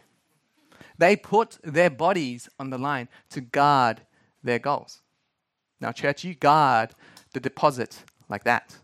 They 0.97 1.15
put 1.15 1.57
their 1.63 1.89
bodies 1.89 2.49
on 2.59 2.69
the 2.69 2.77
line 2.77 3.07
to 3.29 3.41
guard 3.41 4.01
their 4.43 4.59
goals. 4.59 5.01
Now, 5.79 5.91
church, 5.91 6.23
you 6.23 6.35
guard 6.35 6.91
the 7.33 7.39
deposit 7.39 8.03
like 8.27 8.43
that. 8.43 8.75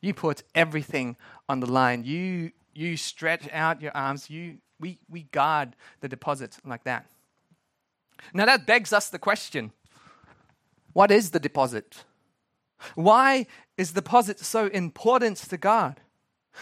You 0.00 0.14
put 0.14 0.42
everything 0.54 1.16
on 1.48 1.60
the 1.60 1.70
line. 1.70 2.04
You, 2.04 2.52
you 2.74 2.96
stretch 2.96 3.48
out 3.52 3.80
your 3.80 3.96
arms. 3.96 4.28
You, 4.28 4.58
we, 4.78 4.98
we 5.08 5.22
guard 5.22 5.74
the 6.00 6.08
deposit 6.08 6.58
like 6.64 6.84
that. 6.84 7.06
Now, 8.34 8.44
that 8.44 8.66
begs 8.66 8.92
us 8.92 9.08
the 9.08 9.18
question 9.18 9.72
what 10.92 11.10
is 11.10 11.30
the 11.30 11.40
deposit? 11.40 12.04
Why 12.94 13.46
is 13.76 13.92
deposit 13.92 14.40
so 14.40 14.66
important 14.66 15.38
to 15.38 15.56
God? 15.56 16.00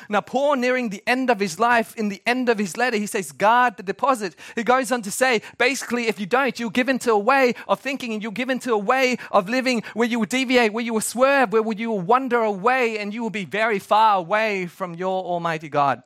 Now, 0.09 0.21
Paul, 0.21 0.57
nearing 0.57 0.91
the 0.91 1.03
end 1.07 1.31
of 1.31 1.41
his 1.41 1.59
life, 1.59 1.97
in 1.97 2.09
the 2.09 2.23
end 2.27 2.49
of 2.49 2.59
his 2.59 2.77
letter, 2.77 2.97
he 2.97 3.07
says, 3.07 3.33
guard 3.33 3.77
the 3.77 3.83
deposit. 3.83 4.37
He 4.55 4.63
goes 4.63 4.93
on 4.93 5.03
to 5.03 5.11
say, 5.11 5.43
basically, 5.57 6.07
if 6.07 6.21
you 6.21 6.27
don't, 6.27 6.59
you'll 6.61 6.71
give 6.71 6.89
into 6.89 7.11
a 7.11 7.19
way 7.19 7.55
of 7.67 7.81
thinking 7.81 8.13
and 8.13 8.23
you'll 8.23 8.33
give 8.33 8.51
into 8.51 8.73
a 8.73 8.79
way 8.79 9.17
of 9.33 9.49
living 9.49 9.83
where 9.95 10.07
you 10.07 10.19
will 10.19 10.27
deviate, 10.27 10.73
where 10.73 10.85
you 10.85 10.95
will 10.95 11.01
swerve, 11.01 11.53
where 11.53 11.73
you 11.73 11.91
will 11.91 12.01
wander 12.01 12.41
away, 12.41 12.99
and 12.99 13.13
you 13.13 13.23
will 13.23 13.31
be 13.31 13.45
very 13.45 13.79
far 13.79 14.19
away 14.19 14.67
from 14.67 14.95
your 14.95 15.25
Almighty 15.25 15.69
God 15.69 16.03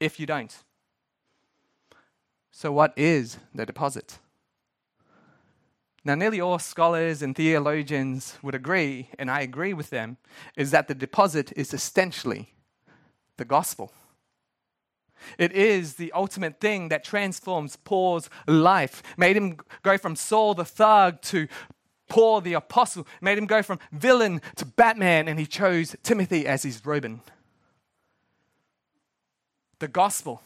if 0.00 0.18
you 0.18 0.26
don't. 0.26 0.54
So, 2.50 2.72
what 2.72 2.92
is 2.96 3.38
the 3.54 3.64
deposit? 3.64 4.18
Now, 6.10 6.16
nearly 6.16 6.40
all 6.40 6.58
scholars 6.58 7.22
and 7.22 7.36
theologians 7.36 8.36
would 8.42 8.56
agree, 8.56 9.10
and 9.16 9.30
I 9.30 9.42
agree 9.42 9.72
with 9.72 9.90
them, 9.90 10.16
is 10.56 10.72
that 10.72 10.88
the 10.88 10.94
deposit 10.96 11.52
is 11.54 11.72
essentially 11.72 12.52
the 13.36 13.44
gospel. 13.44 13.92
It 15.38 15.52
is 15.52 15.94
the 15.94 16.10
ultimate 16.10 16.58
thing 16.58 16.88
that 16.88 17.04
transforms 17.04 17.76
Paul's 17.76 18.28
life, 18.48 19.04
made 19.16 19.36
him 19.36 19.58
go 19.84 19.96
from 19.96 20.16
Saul 20.16 20.54
the 20.54 20.64
thug 20.64 21.22
to 21.22 21.46
Paul 22.08 22.40
the 22.40 22.54
apostle, 22.54 23.06
made 23.20 23.38
him 23.38 23.46
go 23.46 23.62
from 23.62 23.78
villain 23.92 24.42
to 24.56 24.64
Batman, 24.64 25.28
and 25.28 25.38
he 25.38 25.46
chose 25.46 25.94
Timothy 26.02 26.44
as 26.44 26.64
his 26.64 26.84
Robin. 26.84 27.20
The 29.78 29.86
gospel 29.86 30.42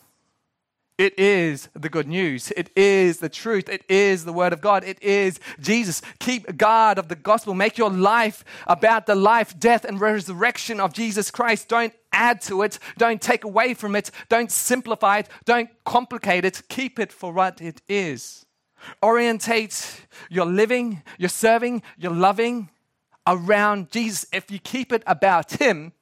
it 0.96 1.18
is 1.18 1.68
the 1.74 1.88
good 1.88 2.06
news. 2.06 2.52
It 2.52 2.70
is 2.76 3.18
the 3.18 3.28
truth. 3.28 3.68
It 3.68 3.84
is 3.88 4.24
the 4.24 4.32
word 4.32 4.52
of 4.52 4.60
God. 4.60 4.84
It 4.84 5.02
is 5.02 5.40
Jesus. 5.60 6.00
Keep 6.20 6.56
guard 6.56 6.98
of 6.98 7.08
the 7.08 7.16
gospel. 7.16 7.52
Make 7.52 7.78
your 7.78 7.90
life 7.90 8.44
about 8.68 9.06
the 9.06 9.16
life, 9.16 9.58
death, 9.58 9.84
and 9.84 10.00
resurrection 10.00 10.78
of 10.78 10.92
Jesus 10.92 11.32
Christ. 11.32 11.68
Don't 11.68 11.92
add 12.12 12.40
to 12.42 12.62
it. 12.62 12.78
Don't 12.96 13.20
take 13.20 13.42
away 13.42 13.74
from 13.74 13.96
it. 13.96 14.12
Don't 14.28 14.52
simplify 14.52 15.18
it. 15.18 15.28
Don't 15.44 15.70
complicate 15.84 16.44
it. 16.44 16.62
Keep 16.68 17.00
it 17.00 17.12
for 17.12 17.32
what 17.32 17.60
it 17.60 17.82
is. 17.88 18.46
Orientate 19.02 20.06
your 20.30 20.46
living, 20.46 21.02
your 21.18 21.30
serving, 21.30 21.82
your 21.98 22.12
loving 22.12 22.70
around 23.26 23.90
Jesus. 23.90 24.26
If 24.32 24.50
you 24.50 24.60
keep 24.60 24.92
it 24.92 25.02
about 25.06 25.54
Him, 25.54 25.92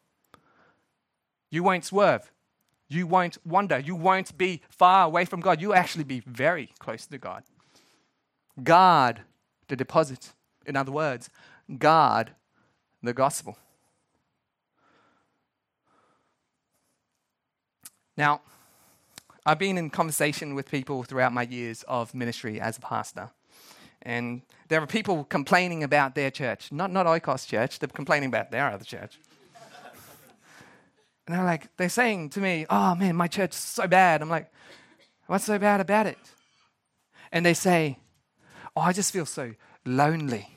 you 1.50 1.62
won't 1.62 1.84
swerve 1.84 2.31
you 2.92 3.06
won't 3.06 3.38
wander. 3.46 3.78
You 3.78 3.94
won't 3.94 4.36
be 4.36 4.62
far 4.68 5.06
away 5.06 5.24
from 5.24 5.40
God. 5.40 5.60
You'll 5.60 5.74
actually 5.74 6.04
be 6.04 6.20
very 6.26 6.70
close 6.78 7.06
to 7.06 7.18
God. 7.18 7.42
Guard 8.62 9.22
the 9.68 9.76
deposit. 9.76 10.32
In 10.66 10.76
other 10.76 10.92
words, 10.92 11.30
guard 11.78 12.32
the 13.02 13.12
gospel. 13.12 13.56
Now, 18.16 18.42
I've 19.44 19.58
been 19.58 19.78
in 19.78 19.90
conversation 19.90 20.54
with 20.54 20.70
people 20.70 21.02
throughout 21.02 21.32
my 21.32 21.42
years 21.42 21.82
of 21.88 22.14
ministry 22.14 22.60
as 22.60 22.78
a 22.78 22.80
pastor. 22.80 23.30
And 24.02 24.42
there 24.68 24.82
are 24.82 24.86
people 24.86 25.24
complaining 25.24 25.82
about 25.82 26.14
their 26.14 26.30
church. 26.30 26.70
Not, 26.70 26.92
not 26.92 27.06
Oikos 27.06 27.46
Church, 27.46 27.78
they're 27.78 27.88
complaining 27.88 28.28
about 28.28 28.50
their 28.50 28.70
other 28.70 28.84
church. 28.84 29.18
And 31.26 31.36
they're 31.36 31.44
like, 31.44 31.76
they're 31.76 31.88
saying 31.88 32.30
to 32.30 32.40
me, 32.40 32.66
oh 32.68 32.94
man, 32.94 33.16
my 33.16 33.28
church 33.28 33.50
is 33.50 33.56
so 33.56 33.86
bad. 33.86 34.22
I'm 34.22 34.28
like, 34.28 34.50
what's 35.26 35.44
so 35.44 35.58
bad 35.58 35.80
about 35.80 36.06
it? 36.06 36.18
And 37.30 37.46
they 37.46 37.54
say, 37.54 37.98
oh, 38.76 38.80
I 38.80 38.92
just 38.92 39.12
feel 39.12 39.26
so 39.26 39.54
lonely. 39.84 40.48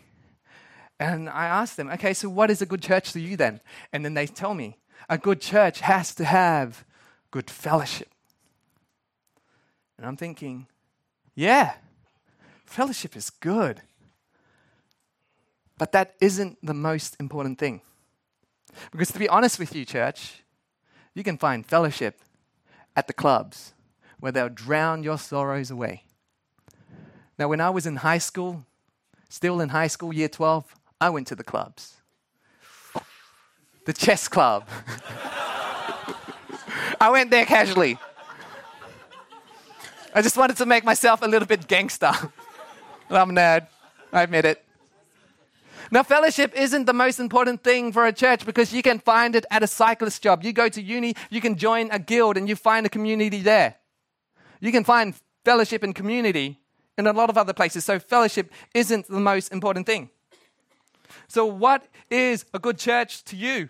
And 1.00 1.30
I 1.30 1.46
ask 1.46 1.76
them, 1.76 1.90
okay, 1.92 2.14
so 2.14 2.30
what 2.30 2.50
is 2.50 2.62
a 2.62 2.66
good 2.66 2.82
church 2.82 3.12
to 3.14 3.20
you 3.20 3.38
then? 3.38 3.60
And 3.92 4.04
then 4.04 4.14
they 4.14 4.28
tell 4.28 4.54
me, 4.54 4.78
a 5.10 5.18
good 5.18 5.42
church 5.42 5.82
has 5.82 6.16
to 6.16 6.26
have 6.26 6.86
good 7.32 7.50
fellowship. 7.50 8.10
And 9.98 10.08
I'm 10.08 10.18
thinking, 10.18 10.68
yeah, 11.36 11.74
fellowship 12.66 13.16
is 13.16 13.30
good. 13.30 13.82
But 15.78 15.92
that 15.92 16.16
isn't 16.22 16.58
the 16.64 16.74
most 16.74 17.18
important 17.20 17.60
thing. 17.60 17.82
Because 18.92 19.12
to 19.12 19.20
be 19.20 19.30
honest 19.30 19.60
with 19.60 19.76
you, 19.76 19.86
church, 19.86 20.44
you 21.16 21.24
can 21.24 21.38
find 21.38 21.66
fellowship 21.66 22.20
at 22.96 23.08
the 23.08 23.14
clubs 23.14 23.74
where 24.20 24.32
they'll 24.32 24.50
drown 24.50 25.02
your 25.02 25.18
sorrows 25.18 25.72
away. 25.72 26.04
Now, 27.40 27.48
when 27.48 27.62
I 27.62 27.70
was 27.70 27.86
in 27.86 27.98
high 27.98 28.20
school, 28.20 28.66
still 29.30 29.62
in 29.62 29.70
high 29.70 29.88
school, 29.88 30.14
year 30.14 30.30
12, 30.30 30.76
I 31.02 31.10
went 31.10 31.28
to 31.28 31.36
the 31.36 31.44
clubs. 31.44 31.96
The 33.86 33.94
chess 33.94 34.28
club. 34.28 34.68
I 37.00 37.10
went 37.12 37.32
there 37.32 37.46
casually. 37.46 37.98
I 40.14 40.22
just 40.22 40.38
wanted 40.38 40.58
to 40.58 40.66
make 40.66 40.84
myself 40.84 41.22
a 41.22 41.28
little 41.28 41.48
bit 41.48 41.68
gangster. 41.68 42.10
I'm 43.10 43.30
a 43.30 43.34
nerd. 43.34 43.68
I 44.12 44.24
admit 44.24 44.46
it. 44.46 44.65
Now, 45.92 46.04
fellowship 46.04 46.54
isn't 46.56 46.86
the 46.86 46.94
most 46.94 47.20
important 47.20 47.64
thing 47.64 47.92
for 47.92 48.06
a 48.06 48.14
church 48.14 48.46
because 48.46 48.74
you 48.74 48.82
can 48.82 49.00
find 49.00 49.36
it 49.36 49.46
at 49.52 49.64
a 49.64 49.68
cyclist 49.68 50.24
job. 50.24 50.44
You 50.44 50.52
go 50.52 50.68
to 50.70 50.82
uni, 50.82 51.16
you 51.30 51.42
can 51.42 51.56
join 51.56 51.90
a 51.92 52.00
guild 52.00 52.38
and 52.38 52.50
you 52.50 52.56
find 52.56 52.86
a 52.86 52.90
community 52.90 53.42
there. 53.42 53.76
You 54.60 54.72
can 54.72 54.84
find 54.84 55.14
fellowship 55.44 55.84
and 55.84 55.94
community 55.94 56.60
in 56.98 57.08
a 57.08 57.14
lot 57.14 57.30
of 57.30 57.38
other 57.38 57.54
places. 57.54 57.86
So, 57.86 58.00
fellowship 58.00 58.52
isn't 58.74 59.08
the 59.08 59.20
most 59.20 59.52
important 59.52 59.86
thing. 59.86 60.10
So, 61.28 61.46
what 61.46 61.86
is 62.10 62.46
a 62.54 62.60
good 62.60 62.78
church 62.78 63.24
to 63.26 63.36
you? 63.36 63.70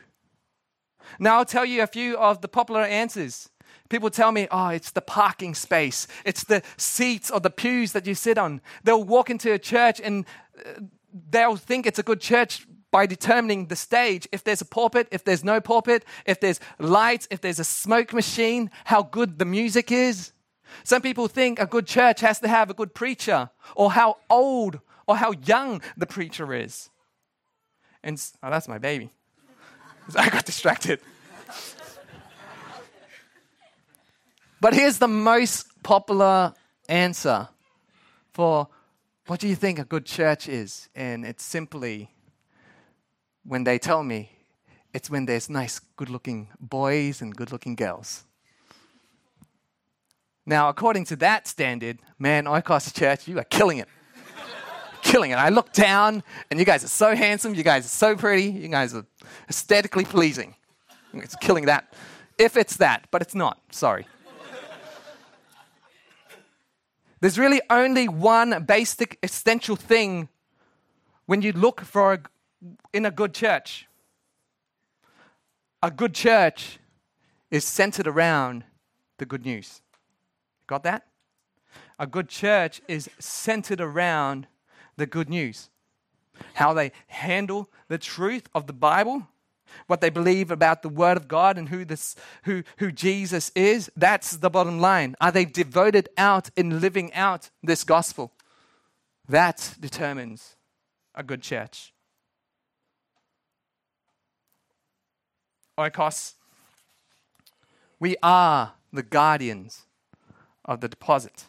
Now, 1.19 1.37
I'll 1.37 1.45
tell 1.45 1.65
you 1.65 1.83
a 1.83 1.87
few 1.87 2.17
of 2.17 2.41
the 2.41 2.47
popular 2.47 2.81
answers. 2.81 3.49
People 3.89 4.09
tell 4.09 4.31
me, 4.31 4.47
oh, 4.49 4.69
it's 4.69 4.91
the 4.91 5.01
parking 5.01 5.53
space, 5.53 6.07
it's 6.23 6.43
the 6.43 6.63
seats 6.77 7.29
or 7.29 7.39
the 7.39 7.51
pews 7.51 7.91
that 7.91 8.07
you 8.07 8.15
sit 8.15 8.37
on. 8.37 8.61
They'll 8.83 9.03
walk 9.03 9.29
into 9.29 9.51
a 9.51 9.59
church 9.59 10.01
and 10.03 10.25
uh, 10.65 10.81
they'll 11.29 11.55
think 11.55 11.85
it's 11.85 11.99
a 11.99 12.03
good 12.03 12.21
church 12.21 12.67
by 12.91 13.05
determining 13.05 13.67
the 13.67 13.75
stage. 13.75 14.27
If 14.31 14.43
there's 14.43 14.61
a 14.61 14.65
pulpit, 14.65 15.07
if 15.11 15.23
there's 15.23 15.43
no 15.43 15.59
pulpit, 15.59 16.05
if 16.25 16.39
there's 16.39 16.59
lights, 16.79 17.27
if 17.31 17.41
there's 17.41 17.59
a 17.59 17.63
smoke 17.63 18.13
machine, 18.13 18.69
how 18.85 19.03
good 19.03 19.39
the 19.39 19.45
music 19.45 19.91
is. 19.91 20.31
Some 20.83 21.01
people 21.01 21.27
think 21.27 21.59
a 21.59 21.65
good 21.65 21.87
church 21.87 22.21
has 22.21 22.39
to 22.39 22.47
have 22.47 22.69
a 22.69 22.73
good 22.73 22.93
preacher, 22.93 23.49
or 23.75 23.91
how 23.91 24.17
old 24.29 24.79
or 25.07 25.17
how 25.17 25.31
young 25.45 25.81
the 25.95 26.05
preacher 26.05 26.53
is. 26.53 26.89
And 28.03 28.21
oh, 28.43 28.49
that's 28.49 28.67
my 28.67 28.77
baby. 28.77 29.09
I 30.15 30.29
got 30.29 30.45
distracted. 30.45 30.99
but 34.59 34.73
here's 34.73 34.97
the 34.97 35.07
most 35.07 35.67
popular 35.83 36.53
answer 36.89 37.47
for 38.33 38.67
what 39.27 39.39
do 39.39 39.47
you 39.47 39.55
think 39.55 39.79
a 39.79 39.83
good 39.83 40.05
church 40.05 40.47
is? 40.47 40.89
And 40.95 41.25
it's 41.25 41.43
simply 41.43 42.11
when 43.43 43.63
they 43.63 43.79
tell 43.79 44.03
me 44.03 44.29
it's 44.93 45.09
when 45.09 45.25
there's 45.25 45.49
nice, 45.49 45.79
good 45.97 46.09
looking 46.09 46.49
boys 46.59 47.21
and 47.21 47.35
good 47.35 47.51
looking 47.51 47.75
girls. 47.75 48.23
Now, 50.45 50.69
according 50.69 51.05
to 51.05 51.15
that 51.17 51.47
standard, 51.47 51.99
man, 52.19 52.45
Oikos 52.45 52.93
Church, 52.93 53.27
you 53.27 53.39
are 53.39 53.43
killing 53.43 53.79
it. 53.79 53.89
killing 55.01 55.31
it. 55.31 55.35
I 55.35 55.49
look 55.49 55.73
down, 55.73 56.23
and 56.51 56.59
you 56.59 56.65
guys 56.65 56.83
are 56.83 56.89
so 56.89 57.15
handsome, 57.15 57.55
you 57.55 57.63
guys 57.63 57.83
are 57.85 57.89
so 57.89 58.15
pretty, 58.15 58.51
you 58.51 58.67
guys 58.67 58.93
are 58.93 59.05
aesthetically 59.49 60.05
pleasing. 60.05 60.55
It's 61.13 61.35
killing 61.37 61.65
that. 61.65 61.93
If 62.37 62.57
it's 62.57 62.77
that, 62.77 63.07
but 63.09 63.21
it's 63.23 63.33
not. 63.33 63.59
Sorry. 63.71 64.05
There's 67.25 67.39
really 67.39 67.61
only 67.71 68.07
one 68.07 68.65
basic 68.65 69.17
essential 69.23 69.75
thing 69.75 70.29
when 71.25 71.41
you 71.41 71.53
look 71.53 71.81
for 71.81 72.13
a, 72.13 72.19
in 72.93 73.03
a 73.03 73.09
good 73.09 73.33
church. 73.33 73.87
A 75.81 75.89
good 75.89 76.13
church 76.13 76.77
is 77.49 77.65
centered 77.65 78.05
around 78.05 78.63
the 79.17 79.25
good 79.25 79.43
news. 79.43 79.81
Got 80.67 80.83
that? 80.83 81.07
A 81.97 82.05
good 82.05 82.29
church 82.29 82.79
is 82.87 83.09
centered 83.17 83.81
around 83.81 84.45
the 84.95 85.07
good 85.07 85.27
news. 85.27 85.71
How 86.53 86.73
they 86.73 86.91
handle 87.07 87.71
the 87.87 87.97
truth 87.97 88.47
of 88.53 88.67
the 88.67 88.73
Bible, 88.73 89.27
what 89.87 90.01
they 90.01 90.09
believe 90.09 90.51
about 90.51 90.81
the 90.81 90.89
Word 90.89 91.17
of 91.17 91.27
God 91.27 91.57
and 91.57 91.69
who, 91.69 91.85
this, 91.85 92.15
who, 92.43 92.63
who 92.77 92.91
Jesus 92.91 93.51
is, 93.55 93.91
that's 93.95 94.37
the 94.37 94.49
bottom 94.49 94.79
line. 94.79 95.15
Are 95.21 95.31
they 95.31 95.45
devoted 95.45 96.09
out 96.17 96.49
in 96.55 96.79
living 96.79 97.13
out 97.13 97.49
this 97.63 97.83
gospel? 97.83 98.31
That 99.27 99.75
determines 99.79 100.55
a 101.15 101.23
good 101.23 101.41
church. 101.41 101.93
Oikos, 105.77 106.33
we 107.99 108.15
are 108.23 108.73
the 108.93 109.03
guardians 109.03 109.85
of 110.63 110.79
the 110.79 110.87
deposit. 110.87 111.45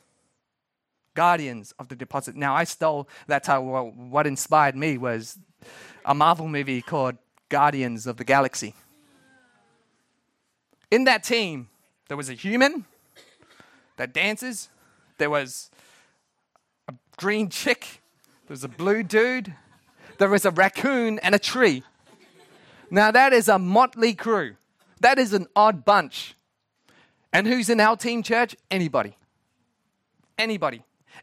Guardians 1.15 1.73
of 1.79 1.89
the 1.89 1.97
deposit. 1.97 2.35
Now, 2.35 2.55
I 2.55 2.65
stole 2.65 3.09
that's 3.27 3.47
how 3.47 3.63
what 3.63 4.27
inspired 4.27 4.77
me 4.77 4.99
was 4.99 5.39
a 6.05 6.15
Marvel 6.15 6.49
movie 6.49 6.83
called 6.83 7.17
Guardians 7.49 8.07
of 8.07 8.17
the 8.17 8.25
Galaxy. 8.25 8.75
In 10.91 11.05
that 11.05 11.25
team, 11.25 11.69
there 12.09 12.17
was 12.17 12.31
a 12.31 12.35
human 12.35 12.85
that 13.97 14.13
dances, 14.13 14.69
there 15.19 15.31
was 15.31 15.71
a 16.89 16.95
green 17.17 17.49
chick, 17.49 18.01
there 18.47 18.55
was 18.55 18.65
a 18.65 18.69
blue 18.69 19.03
dude, 19.03 19.55
there 20.19 20.29
was 20.29 20.45
a 20.45 20.51
raccoon, 20.51 21.19
and 21.21 21.35
a 21.35 21.39
tree. 21.39 21.83
Now, 22.91 23.11
that 23.11 23.33
is 23.33 23.49
a 23.49 23.59
motley 23.59 24.15
crew. 24.15 24.57
That 25.01 25.19
is 25.19 25.33
an 25.33 25.47
odd 25.57 25.85
bunch. 25.85 26.35
And 27.33 27.47
who's 27.47 27.69
in 27.69 27.81
our 27.81 27.97
team, 27.97 28.23
church? 28.23 28.57
Anybody. 28.71 29.17
Anybody. 30.39 30.83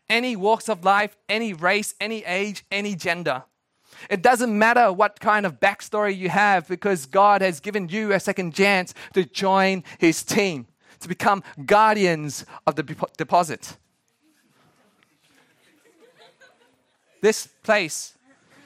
Any 0.10 0.36
walks 0.36 0.70
of 0.70 0.84
life, 0.84 1.16
any 1.30 1.54
race, 1.54 1.96
any 2.00 2.24
age, 2.26 2.66
any 2.72 2.96
gender. 2.96 3.44
It 4.10 4.22
doesn't 4.22 4.58
matter 4.58 4.92
what 4.92 5.20
kind 5.20 5.46
of 5.46 5.60
backstory 5.60 6.16
you 6.18 6.30
have 6.30 6.68
because 6.68 7.06
God 7.06 7.42
has 7.42 7.60
given 7.60 7.90
you 7.90 8.12
a 8.12 8.20
second 8.20 8.54
chance 8.54 8.94
to 9.14 9.26
join 9.26 9.84
His 10.00 10.24
team, 10.24 10.68
to 11.00 11.08
become 11.08 11.44
guardians 11.66 12.46
of 12.66 12.76
the 12.76 12.84
deposit. 13.18 13.78
This 17.22 17.48
place 17.64 18.18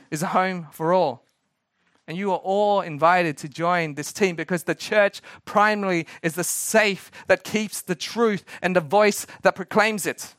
is 0.10 0.24
a 0.24 0.28
home 0.28 0.68
for 0.72 0.94
all. 0.94 1.24
And 2.08 2.18
you 2.18 2.32
are 2.32 2.40
all 2.40 2.82
invited 2.82 3.38
to 3.40 3.50
join 3.50 3.96
this 3.96 4.14
team 4.14 4.36
because 4.36 4.64
the 4.64 4.74
church 4.74 5.22
primarily 5.44 6.08
is 6.24 6.36
the 6.36 6.44
safe 6.44 7.12
that 7.28 7.44
keeps 7.44 7.82
the 7.82 7.96
truth 7.96 8.46
and 8.62 8.76
the 8.76 8.82
voice 8.82 9.28
that 9.42 9.56
proclaims 9.56 10.06
it. 10.06 10.36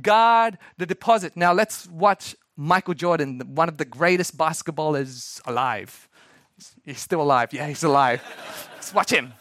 Guard 0.00 0.58
the 0.78 0.86
deposit. 0.86 1.36
Now 1.36 1.52
let's 1.52 1.88
watch 1.88 2.36
Michael 2.56 2.94
Jordan, 2.94 3.40
one 3.54 3.68
of 3.68 3.78
the 3.78 3.84
greatest 3.84 4.36
basketballers 4.36 5.40
alive. 5.46 6.08
He's 6.84 7.00
still 7.00 7.22
alive. 7.22 7.52
Yeah, 7.52 7.66
he's 7.66 7.82
alive. 7.82 8.22
let's 8.74 8.92
watch 8.94 9.10
him. 9.10 9.32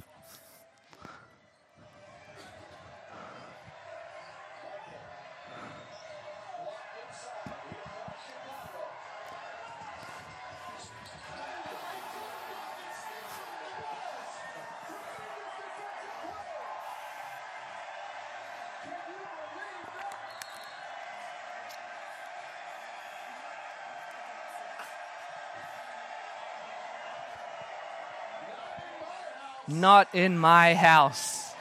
Not 29.81 30.13
in 30.13 30.37
my 30.37 30.75
house. 30.75 31.55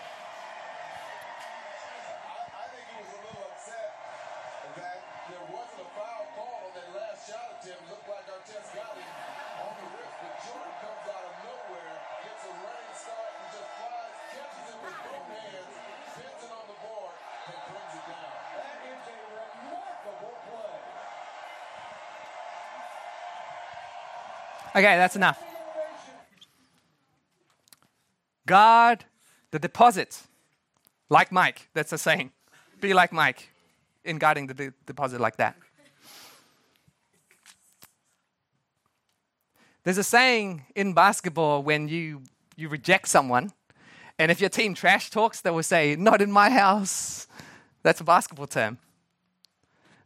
Okay, 24.77 24.97
that's 24.97 25.17
enough. 25.17 25.50
Guard 28.51 29.05
the 29.53 29.61
deposit. 29.61 30.23
Like 31.09 31.31
Mike, 31.31 31.69
that's 31.73 31.93
a 31.93 31.99
saying. 31.99 32.33
Be 32.81 32.93
like 32.95 33.13
Mike 33.13 33.49
in 34.05 34.19
guarding 34.19 34.49
the 34.49 34.55
de- 34.55 34.73
deposit 34.87 35.21
like 35.21 35.37
that. 35.37 35.55
There's 39.85 39.99
a 39.99 40.03
saying 40.03 40.65
in 40.75 40.95
basketball 40.95 41.63
when 41.63 41.87
you, 41.87 42.23
you 42.57 42.69
reject 42.69 43.07
someone, 43.07 43.53
and 44.19 44.33
if 44.33 44.41
your 44.41 44.51
team 44.51 44.75
trash 44.75 45.11
talks, 45.11 45.41
they 45.41 45.51
will 45.51 45.63
say, 45.63 45.95
Not 45.95 46.21
in 46.21 46.33
my 46.33 46.51
house. 46.51 47.29
That's 47.85 48.01
a 48.01 48.05
basketball 48.05 48.49
term. 48.49 48.79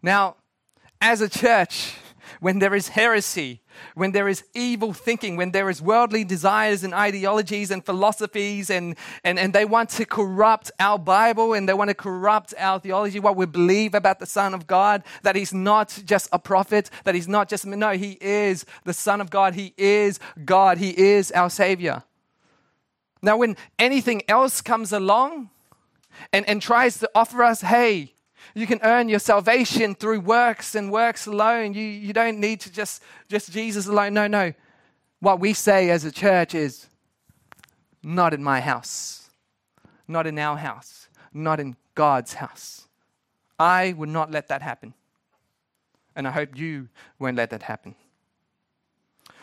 Now, 0.02 0.36
as 1.00 1.22
a 1.22 1.30
church, 1.30 1.94
when 2.44 2.58
there 2.58 2.74
is 2.74 2.88
heresy, 2.88 3.62
when 3.94 4.12
there 4.12 4.28
is 4.28 4.44
evil 4.52 4.92
thinking, 4.92 5.34
when 5.34 5.52
there 5.52 5.70
is 5.70 5.80
worldly 5.80 6.24
desires 6.24 6.84
and 6.84 6.92
ideologies 6.92 7.70
and 7.70 7.82
philosophies, 7.82 8.68
and, 8.68 8.96
and, 9.24 9.38
and 9.38 9.54
they 9.54 9.64
want 9.64 9.88
to 9.88 10.04
corrupt 10.04 10.70
our 10.78 10.98
Bible 10.98 11.54
and 11.54 11.66
they 11.66 11.72
want 11.72 11.88
to 11.88 11.94
corrupt 11.94 12.52
our 12.58 12.78
theology, 12.78 13.18
what 13.18 13.34
we 13.34 13.46
believe 13.46 13.94
about 13.94 14.18
the 14.18 14.26
Son 14.26 14.52
of 14.52 14.66
God, 14.66 15.02
that 15.22 15.36
He's 15.36 15.54
not 15.54 15.98
just 16.04 16.28
a 16.34 16.38
prophet, 16.38 16.90
that 17.04 17.14
He's 17.14 17.26
not 17.26 17.48
just, 17.48 17.64
no, 17.64 17.92
He 17.92 18.18
is 18.20 18.66
the 18.84 18.92
Son 18.92 19.22
of 19.22 19.30
God, 19.30 19.54
He 19.54 19.72
is 19.78 20.20
God, 20.44 20.76
He 20.76 20.90
is 20.90 21.32
our 21.32 21.48
Savior. 21.48 22.02
Now, 23.22 23.38
when 23.38 23.56
anything 23.78 24.20
else 24.28 24.60
comes 24.60 24.92
along 24.92 25.48
and, 26.30 26.46
and 26.46 26.60
tries 26.60 26.98
to 26.98 27.10
offer 27.14 27.42
us, 27.42 27.62
hey, 27.62 28.13
You 28.54 28.66
can 28.66 28.80
earn 28.82 29.08
your 29.08 29.18
salvation 29.18 29.94
through 29.94 30.20
works 30.20 30.74
and 30.74 30.90
works 30.90 31.26
alone. 31.26 31.74
You, 31.74 31.82
you 31.82 32.12
don't 32.12 32.38
need 32.38 32.60
to 32.60 32.72
just, 32.72 33.02
just 33.28 33.52
Jesus 33.52 33.86
alone. 33.86 34.14
No, 34.14 34.26
no. 34.26 34.52
What 35.20 35.40
we 35.40 35.52
say 35.52 35.90
as 35.90 36.04
a 36.04 36.12
church 36.12 36.54
is 36.54 36.86
not 38.02 38.34
in 38.34 38.44
my 38.44 38.60
house, 38.60 39.30
not 40.06 40.26
in 40.26 40.38
our 40.38 40.56
house, 40.56 41.08
not 41.32 41.60
in 41.60 41.76
God's 41.94 42.34
house. 42.34 42.86
I 43.58 43.94
would 43.96 44.08
not 44.08 44.30
let 44.30 44.48
that 44.48 44.62
happen. 44.62 44.94
And 46.16 46.28
I 46.28 46.30
hope 46.30 46.56
you 46.58 46.88
won't 47.18 47.36
let 47.36 47.50
that 47.50 47.62
happen. 47.62 47.94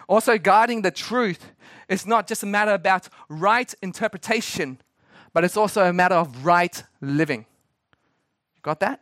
Also, 0.07 0.37
guarding 0.37 0.81
the 0.81 0.91
truth 0.91 1.51
is 1.87 2.05
not 2.05 2.27
just 2.27 2.43
a 2.43 2.45
matter 2.45 2.73
about 2.73 3.07
right 3.29 3.73
interpretation, 3.81 4.79
but 5.33 5.43
it's 5.43 5.57
also 5.57 5.85
a 5.85 5.93
matter 5.93 6.15
of 6.15 6.45
right 6.45 6.83
living. 6.99 7.45
Got 8.61 8.79
that? 8.81 9.01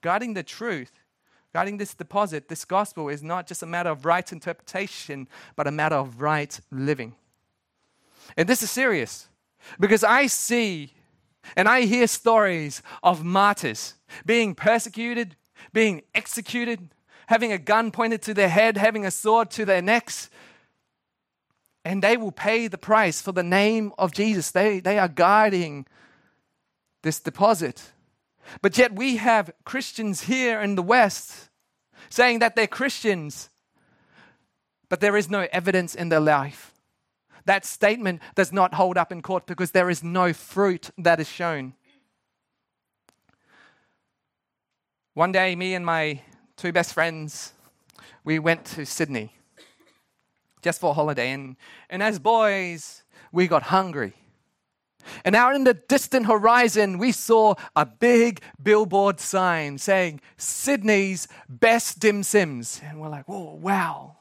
Guarding 0.00 0.34
the 0.34 0.42
truth, 0.42 0.92
guarding 1.52 1.76
this 1.76 1.94
deposit, 1.94 2.48
this 2.48 2.64
gospel 2.64 3.08
is 3.08 3.22
not 3.22 3.46
just 3.46 3.62
a 3.62 3.66
matter 3.66 3.90
of 3.90 4.04
right 4.04 4.30
interpretation, 4.32 5.28
but 5.56 5.66
a 5.66 5.70
matter 5.70 5.96
of 5.96 6.20
right 6.20 6.58
living. 6.70 7.14
And 8.36 8.48
this 8.48 8.62
is 8.62 8.70
serious 8.70 9.28
because 9.78 10.04
I 10.04 10.26
see 10.26 10.92
and 11.56 11.68
I 11.68 11.82
hear 11.82 12.06
stories 12.06 12.82
of 13.02 13.24
martyrs 13.24 13.94
being 14.24 14.54
persecuted, 14.54 15.36
being 15.72 16.02
executed, 16.14 16.90
having 17.26 17.52
a 17.52 17.58
gun 17.58 17.90
pointed 17.90 18.22
to 18.22 18.34
their 18.34 18.48
head, 18.48 18.76
having 18.76 19.04
a 19.04 19.10
sword 19.10 19.50
to 19.52 19.64
their 19.64 19.82
necks. 19.82 20.30
And 21.84 22.02
they 22.02 22.16
will 22.16 22.32
pay 22.32 22.66
the 22.66 22.78
price 22.78 23.20
for 23.20 23.32
the 23.32 23.42
name 23.42 23.92
of 23.98 24.12
Jesus. 24.12 24.50
They, 24.50 24.80
they 24.80 24.98
are 24.98 25.08
guarding 25.08 25.86
this 27.02 27.20
deposit. 27.20 27.92
But 28.62 28.76
yet 28.78 28.94
we 28.94 29.16
have 29.16 29.50
Christians 29.64 30.22
here 30.22 30.60
in 30.60 30.74
the 30.74 30.82
West 30.82 31.50
saying 32.10 32.38
that 32.40 32.56
they're 32.56 32.66
Christians, 32.66 33.50
but 34.88 35.00
there 35.00 35.16
is 35.16 35.30
no 35.30 35.46
evidence 35.52 35.94
in 35.94 36.08
their 36.08 36.20
life. 36.20 36.72
That 37.46 37.64
statement 37.64 38.22
does 38.34 38.52
not 38.52 38.74
hold 38.74 38.96
up 38.96 39.12
in 39.12 39.20
court 39.22 39.46
because 39.46 39.72
there 39.72 39.90
is 39.90 40.02
no 40.02 40.32
fruit 40.32 40.90
that 40.96 41.20
is 41.20 41.28
shown. 41.28 41.74
One 45.14 45.32
day, 45.32 45.54
me 45.54 45.74
and 45.74 45.84
my 45.84 46.22
two 46.56 46.72
best 46.72 46.92
friends, 46.92 47.52
we 48.24 48.38
went 48.38 48.64
to 48.66 48.86
Sydney 48.86 49.32
just 50.62 50.80
for 50.80 50.90
a 50.90 50.94
holiday. 50.94 51.30
And, 51.30 51.56
and 51.90 52.02
as 52.02 52.18
boys, 52.18 53.02
we 53.30 53.46
got 53.46 53.64
hungry. 53.64 54.14
And 55.24 55.34
out 55.34 55.54
in 55.54 55.64
the 55.64 55.74
distant 55.74 56.26
horizon, 56.26 56.98
we 56.98 57.12
saw 57.12 57.54
a 57.76 57.86
big 57.86 58.40
billboard 58.62 59.20
sign 59.20 59.78
saying 59.78 60.20
Sydney's 60.36 61.28
best 61.48 61.98
dim 61.98 62.22
sims. 62.22 62.80
And 62.84 63.00
we're 63.00 63.08
like, 63.08 63.28
whoa, 63.28 63.54
wow. 63.54 64.16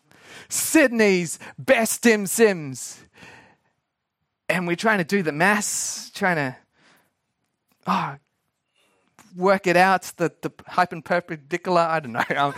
Sydney's 0.50 1.40
best 1.58 2.02
dim 2.04 2.28
sims. 2.28 3.00
And 4.50 4.68
we're 4.68 4.76
trying 4.76 5.00
to 5.00 5.04
do 5.04 5.24
the 5.24 5.32
maths, 5.32 6.12
trying 6.12 6.36
to 6.36 6.56
oh, 7.88 8.16
work 9.36 9.68
it 9.68 9.78
out, 9.78 10.04
the, 10.18 10.32
the 10.42 10.50
hyperperpendicular, 10.50 11.88
I 11.88 12.00
don't 12.00 12.14
know. 12.14 12.24
Um, 12.38 12.54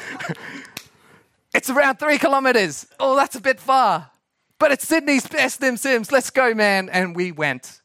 it's 1.53 1.69
around 1.69 1.99
three 1.99 2.17
kilometers. 2.17 2.85
Oh, 2.99 3.15
that's 3.15 3.37
a 3.37 3.41
bit 3.41 3.61
far. 3.61 4.11
But 4.59 4.73
it's 4.73 4.85
Sydney's 4.85 5.25
best 5.25 5.61
dim 5.61 5.77
sims. 5.77 6.11
Let's 6.11 6.29
go, 6.29 6.53
man. 6.53 6.89
And 6.89 7.15
we 7.15 7.31
went 7.31 7.79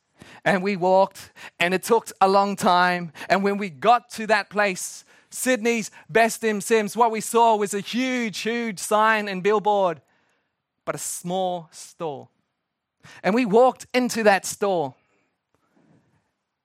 and 0.45 0.63
we 0.63 0.77
walked, 0.77 1.33
and 1.59 1.75
it 1.75 1.83
took 1.83 2.11
a 2.21 2.29
long 2.29 2.57
time. 2.57 3.13
And 3.29 3.43
when 3.43 3.59
we 3.59 3.71
got 3.71 4.11
to 4.11 4.27
that 4.29 4.51
place, 4.51 5.05
Sydney's 5.31 5.91
best 6.09 6.41
dim 6.41 6.61
sims, 6.61 6.97
what 6.97 7.11
we 7.11 7.21
saw 7.21 7.57
was 7.57 7.75
a 7.75 7.81
huge, 7.81 8.39
huge 8.41 8.79
sign 8.79 9.29
and 9.29 9.43
billboard, 9.43 10.01
but 10.85 10.95
a 10.95 10.99
small 10.99 11.69
store. 11.71 12.29
And 13.23 13.35
we 13.35 13.47
walked 13.47 13.87
into 13.95 14.23
that 14.25 14.45
store, 14.45 14.95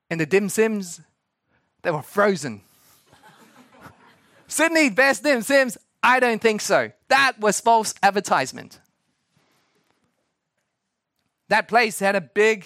and 0.10 0.20
the 0.20 0.26
dim 0.26 0.50
sims, 0.50 1.02
they 1.84 1.92
were 1.92 2.02
frozen. 2.02 2.62
Sydney 4.48 4.90
best 4.90 5.24
dim 5.24 5.42
sims? 5.42 5.78
I 6.02 6.20
don't 6.20 6.42
think 6.42 6.62
so. 6.62 6.92
That 7.08 7.40
was 7.40 7.60
false 7.60 7.94
advertisement. 8.04 8.80
That 11.50 11.68
place 11.68 12.00
had 12.00 12.16
a 12.16 12.22
big 12.22 12.66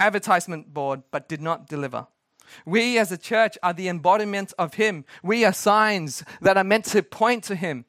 advertisement 0.00 0.72
board 0.74 1.02
but 1.10 1.28
did 1.28 1.40
not 1.40 1.68
deliver. 1.68 2.06
We 2.64 2.98
as 2.98 3.12
a 3.12 3.18
church 3.18 3.56
are 3.62 3.72
the 3.72 3.88
embodiment 3.88 4.52
of 4.58 4.74
Him. 4.74 5.04
We 5.22 5.44
are 5.44 5.52
signs 5.52 6.24
that 6.40 6.56
are 6.56 6.64
meant 6.64 6.86
to 6.86 7.02
point 7.02 7.44
to 7.44 7.54
Him. 7.54 7.84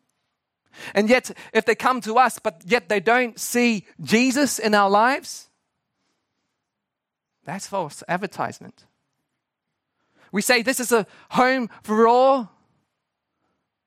And 0.94 1.10
yet, 1.10 1.32
if 1.54 1.66
they 1.66 1.76
come 1.76 2.00
to 2.02 2.18
us, 2.18 2.40
but 2.40 2.62
yet 2.66 2.88
they 2.88 3.00
don't 3.00 3.40
see 3.40 3.86
Jesus 4.00 4.60
in 4.60 4.74
our 4.74 4.90
lives, 4.90 5.50
that's 7.44 7.68
false 7.68 8.04
advertisement. 8.08 8.86
We 10.32 10.42
say 10.42 10.62
this 10.62 10.80
is 10.80 10.92
a 10.92 11.08
home 11.32 11.70
for 11.84 12.08
all, 12.08 12.50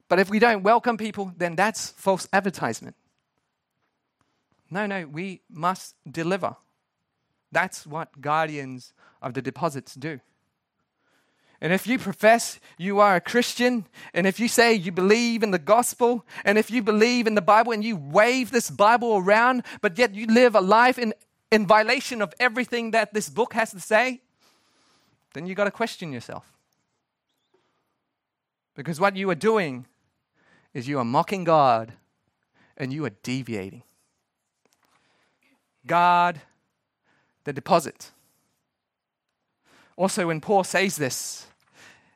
but 0.09 0.19
if 0.19 0.29
we 0.29 0.39
don't 0.39 0.63
welcome 0.63 0.97
people, 0.97 1.33
then 1.37 1.57
that's 1.57 1.91
false 1.91 2.29
advertisement. 2.33 2.97
No, 4.71 4.87
no, 4.87 5.07
we 5.07 5.41
must 5.49 5.95
deliver. 6.11 6.57
That's 7.55 7.87
what 7.87 8.21
guardians 8.21 8.93
of 9.23 9.33
the 9.33 9.40
deposits 9.40 9.95
do. 9.95 10.21
And 11.61 11.73
if 11.73 11.87
you 11.87 11.99
profess 11.99 12.59
you 12.77 12.99
are 12.99 13.14
a 13.14 13.21
Christian, 13.21 13.87
and 14.12 14.27
if 14.27 14.40
you 14.40 14.49
say 14.49 14.75
you 14.75 14.90
believe 14.90 15.45
in 15.45 15.53
the 15.53 15.59
gospel, 15.59 16.27
and 16.45 16.59
if 16.59 16.69
you 16.69 16.83
believe 16.83 17.29
in 17.29 17.37
the 17.37 17.40
Bible 17.40 17.73
and 17.73 17.85
you 17.85 17.97
wave 17.97 18.51
this 18.51 18.71
Bible 18.71 19.17
around, 19.19 19.62
but 19.81 19.97
yet 19.97 20.14
you 20.14 20.27
live 20.27 20.57
a 20.57 20.61
life 20.61 20.99
in, 20.99 21.14
in 21.53 21.64
violation 21.64 22.21
of 22.21 22.35
everything 22.40 22.90
that 22.90 23.14
this 23.14 23.31
book 23.31 23.55
has 23.55 23.71
to 23.71 23.81
say, 23.81 24.21
then 25.33 25.47
you 25.47 25.55
got 25.55 25.64
to 25.64 25.71
question 25.71 26.12
yourself. 26.12 26.45
Because 28.75 28.99
what 28.99 29.17
you 29.17 29.31
are 29.31 29.37
doing 29.37 29.87
is 30.75 30.88
you 30.88 30.99
are 30.99 31.05
mocking 31.05 31.45
God 31.45 31.93
and 32.77 32.93
you 32.93 33.05
are 33.05 33.12
deviating. 33.23 33.85
God 35.87 36.40
the 37.44 37.52
deposit. 37.52 38.11
Also, 39.96 40.26
when 40.26 40.40
Paul 40.40 40.64
says 40.64 40.96
this, 40.96 41.46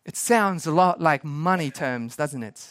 it 0.05 0.17
sounds 0.17 0.67
a 0.67 0.73
lot 0.73 1.01
like 1.01 1.25
money 1.25 1.71
terms, 1.71 2.17
doesn't 2.17 2.43
it? 2.43 2.67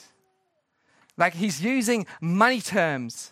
Like 1.17 1.35
he's 1.35 1.61
using 1.61 2.05
money 2.21 2.61
terms. 2.61 3.31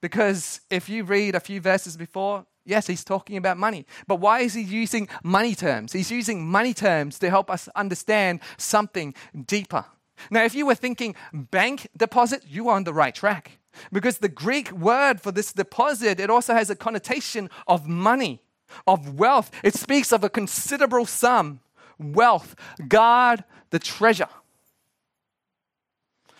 Because 0.00 0.60
if 0.68 0.88
you 0.88 1.04
read 1.04 1.34
a 1.34 1.40
few 1.40 1.60
verses 1.60 1.96
before, 1.96 2.44
yes, 2.64 2.86
he's 2.86 3.04
talking 3.04 3.36
about 3.36 3.56
money. 3.56 3.86
But 4.06 4.16
why 4.16 4.40
is 4.40 4.54
he 4.54 4.62
using 4.62 5.08
money 5.22 5.54
terms? 5.54 5.92
He's 5.92 6.10
using 6.10 6.46
money 6.46 6.74
terms 6.74 7.18
to 7.20 7.30
help 7.30 7.50
us 7.50 7.68
understand 7.74 8.40
something 8.58 9.14
deeper. 9.46 9.84
Now, 10.30 10.44
if 10.44 10.54
you 10.54 10.66
were 10.66 10.74
thinking 10.74 11.14
bank 11.32 11.88
deposit, 11.96 12.44
you 12.46 12.68
are 12.68 12.76
on 12.76 12.84
the 12.84 12.92
right 12.92 13.14
track. 13.14 13.58
Because 13.92 14.18
the 14.18 14.28
Greek 14.28 14.70
word 14.72 15.20
for 15.20 15.32
this 15.32 15.52
deposit, 15.52 16.20
it 16.20 16.30
also 16.30 16.54
has 16.54 16.70
a 16.70 16.76
connotation 16.76 17.50
of 17.66 17.88
money, 17.88 18.42
of 18.86 19.18
wealth. 19.18 19.50
It 19.62 19.74
speaks 19.74 20.12
of 20.12 20.24
a 20.24 20.28
considerable 20.28 21.06
sum, 21.06 21.60
wealth. 21.98 22.54
Guard 22.88 23.44
the 23.70 23.78
treasure. 23.78 24.28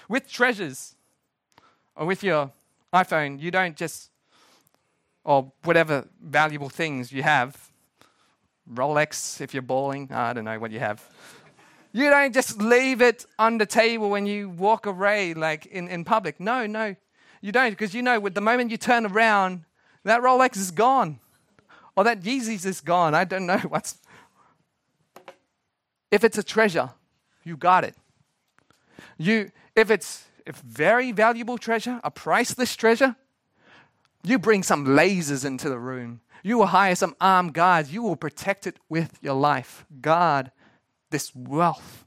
With 0.08 0.30
treasures, 0.30 0.94
or 1.96 2.06
with 2.06 2.22
your 2.22 2.52
iPhone, 2.92 3.40
you 3.40 3.50
don't 3.50 3.76
just, 3.76 4.10
or 5.24 5.52
whatever 5.62 6.06
valuable 6.22 6.68
things 6.68 7.10
you 7.10 7.22
have, 7.22 7.70
Rolex 8.72 9.40
if 9.40 9.52
you're 9.52 9.62
balling, 9.62 10.10
I 10.12 10.32
don't 10.32 10.44
know 10.44 10.58
what 10.58 10.70
you 10.70 10.78
have. 10.78 11.06
You 11.92 12.10
don't 12.10 12.34
just 12.34 12.60
leave 12.60 13.00
it 13.00 13.24
on 13.38 13.58
the 13.58 13.66
table 13.66 14.10
when 14.10 14.26
you 14.26 14.48
walk 14.48 14.86
away, 14.86 15.32
like 15.34 15.66
in, 15.66 15.86
in 15.88 16.04
public. 16.04 16.40
No, 16.40 16.66
no. 16.66 16.96
You 17.44 17.52
don't, 17.52 17.72
because 17.72 17.92
you 17.92 18.00
know, 18.00 18.18
with 18.18 18.32
the 18.32 18.40
moment 18.40 18.70
you 18.70 18.78
turn 18.78 19.04
around, 19.04 19.64
that 20.04 20.22
Rolex 20.22 20.56
is 20.56 20.70
gone. 20.70 21.20
Or 21.94 22.02
that 22.04 22.22
Yeezys 22.22 22.64
is 22.64 22.80
gone. 22.80 23.14
I 23.14 23.24
don't 23.24 23.44
know 23.44 23.58
what's. 23.68 23.98
If 26.10 26.24
it's 26.24 26.38
a 26.38 26.42
treasure, 26.42 26.88
you 27.44 27.58
got 27.58 27.84
it. 27.84 27.96
You, 29.18 29.50
if 29.76 29.90
it's 29.90 30.24
a 30.46 30.52
very 30.52 31.12
valuable 31.12 31.58
treasure, 31.58 32.00
a 32.02 32.10
priceless 32.10 32.74
treasure, 32.74 33.14
you 34.22 34.38
bring 34.38 34.62
some 34.62 34.86
lasers 34.86 35.44
into 35.44 35.68
the 35.68 35.78
room. 35.78 36.22
You 36.42 36.56
will 36.56 36.66
hire 36.68 36.94
some 36.94 37.14
armed 37.20 37.52
guards. 37.52 37.92
You 37.92 38.02
will 38.02 38.16
protect 38.16 38.66
it 38.66 38.78
with 38.88 39.18
your 39.20 39.34
life. 39.34 39.84
Guard 40.00 40.50
this 41.10 41.34
wealth. 41.34 42.06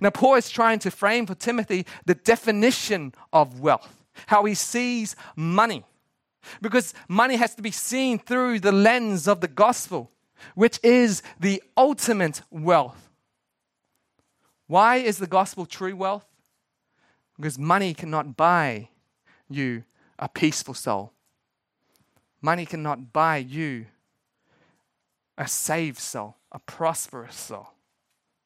Now, 0.00 0.10
Paul 0.10 0.34
is 0.34 0.50
trying 0.50 0.80
to 0.80 0.90
frame 0.90 1.24
for 1.24 1.36
Timothy 1.36 1.86
the 2.04 2.16
definition 2.16 3.14
of 3.32 3.60
wealth 3.60 4.00
how 4.26 4.44
he 4.44 4.54
sees 4.54 5.16
money. 5.36 5.84
Because 6.60 6.94
money 7.08 7.36
has 7.36 7.54
to 7.54 7.62
be 7.62 7.70
seen 7.70 8.18
through 8.18 8.60
the 8.60 8.72
lens 8.72 9.26
of 9.26 9.40
the 9.40 9.48
gospel, 9.48 10.10
which 10.54 10.78
is 10.82 11.22
the 11.40 11.62
ultimate 11.76 12.42
wealth. 12.50 13.10
Why 14.66 14.96
is 14.96 15.18
the 15.18 15.26
gospel 15.26 15.66
true 15.66 15.96
wealth? 15.96 16.26
Because 17.36 17.58
money 17.58 17.94
cannot 17.94 18.36
buy 18.36 18.88
you 19.48 19.84
a 20.18 20.28
peaceful 20.28 20.74
soul. 20.74 21.12
Money 22.40 22.66
cannot 22.66 23.12
buy 23.12 23.38
you 23.38 23.86
a 25.36 25.48
saved 25.48 25.98
soul, 25.98 26.36
a 26.52 26.58
prosperous 26.58 27.34
soul. 27.34 27.68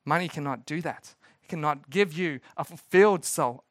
Money 0.04 0.28
cannot 0.28 0.64
do 0.64 0.80
that. 0.80 1.14
It 1.42 1.48
cannot 1.48 1.90
give 1.90 2.12
you 2.12 2.40
a 2.56 2.64
fulfilled 2.64 3.24
soul. 3.24 3.64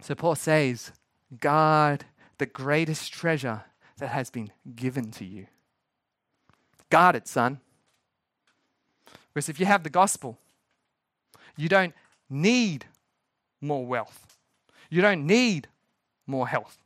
So 0.00 0.14
Paul 0.14 0.34
says, 0.34 0.92
guard 1.40 2.04
the 2.38 2.46
greatest 2.46 3.12
treasure 3.12 3.64
that 3.98 4.08
has 4.08 4.30
been 4.30 4.50
given 4.74 5.10
to 5.12 5.24
you. 5.24 5.46
Guard 6.90 7.16
it, 7.16 7.26
son. 7.26 7.60
Because 9.32 9.48
if 9.48 9.58
you 9.58 9.66
have 9.66 9.82
the 9.82 9.90
gospel, 9.90 10.38
you 11.56 11.68
don't 11.68 11.94
need 12.28 12.84
more 13.60 13.86
wealth. 13.86 14.38
You 14.90 15.02
don't 15.02 15.26
need 15.26 15.68
more 16.26 16.46
health. 16.46 16.78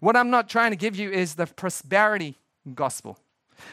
What 0.00 0.16
I'm 0.16 0.30
not 0.30 0.48
trying 0.48 0.72
to 0.72 0.76
give 0.76 0.96
you 0.96 1.10
is 1.10 1.34
the 1.34 1.46
prosperity 1.46 2.38
gospel. 2.74 3.18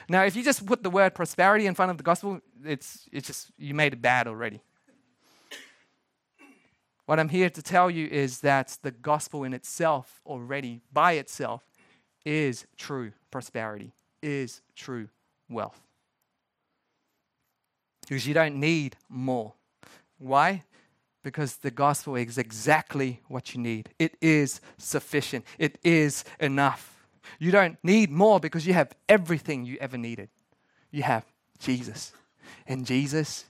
Now, 0.08 0.24
if 0.26 0.36
you 0.36 0.44
just 0.44 0.66
put 0.66 0.84
the 0.84 0.90
word 0.90 1.16
prosperity 1.16 1.66
in 1.66 1.74
front 1.74 1.90
of 1.92 1.98
the 1.98 2.04
gospel, 2.04 2.40
it's, 2.64 3.08
it's 3.12 3.28
just, 3.28 3.52
you 3.58 3.74
made 3.74 3.94
it 3.94 4.02
bad 4.02 4.28
already. 4.28 4.62
What 7.10 7.20
I'm 7.20 7.30
here 7.30 7.50
to 7.50 7.64
tell 7.64 7.90
you 7.90 8.06
is 8.06 8.42
that 8.42 8.78
the 8.84 8.92
gospel 8.92 9.44
in 9.44 9.52
itself, 9.52 10.22
already 10.28 10.82
by 10.94 11.14
itself, 11.14 11.64
is 12.24 12.68
true 12.78 13.14
prosperity, 13.32 13.94
is 14.22 14.62
true 14.76 15.10
wealth. 15.50 15.82
Because 18.02 18.28
you 18.28 18.36
don't 18.36 18.58
need 18.58 18.96
more. 19.10 19.54
Why? 20.20 20.62
Because 21.24 21.56
the 21.56 21.72
gospel 21.72 22.16
is 22.16 22.38
exactly 22.38 23.22
what 23.28 23.56
you 23.56 23.60
need. 23.60 23.90
It 23.98 24.16
is 24.22 24.62
sufficient, 24.78 25.46
it 25.58 25.80
is 25.84 26.24
enough. 26.40 27.08
You 27.40 27.50
don't 27.50 27.80
need 27.82 28.12
more 28.12 28.40
because 28.40 28.68
you 28.68 28.74
have 28.74 28.94
everything 29.08 29.66
you 29.66 29.80
ever 29.82 29.98
needed. 29.98 30.30
You 30.92 31.02
have 31.02 31.26
Jesus. 31.58 32.14
And 32.68 32.86
Jesus 32.86 33.46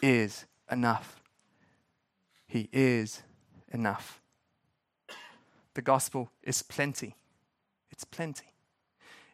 is 0.00 0.46
enough. 0.70 1.21
He 2.52 2.68
is 2.70 3.22
enough. 3.72 4.20
The 5.72 5.80
gospel 5.80 6.28
is 6.42 6.62
plenty. 6.62 7.16
It's 7.90 8.04
plenty. 8.04 8.44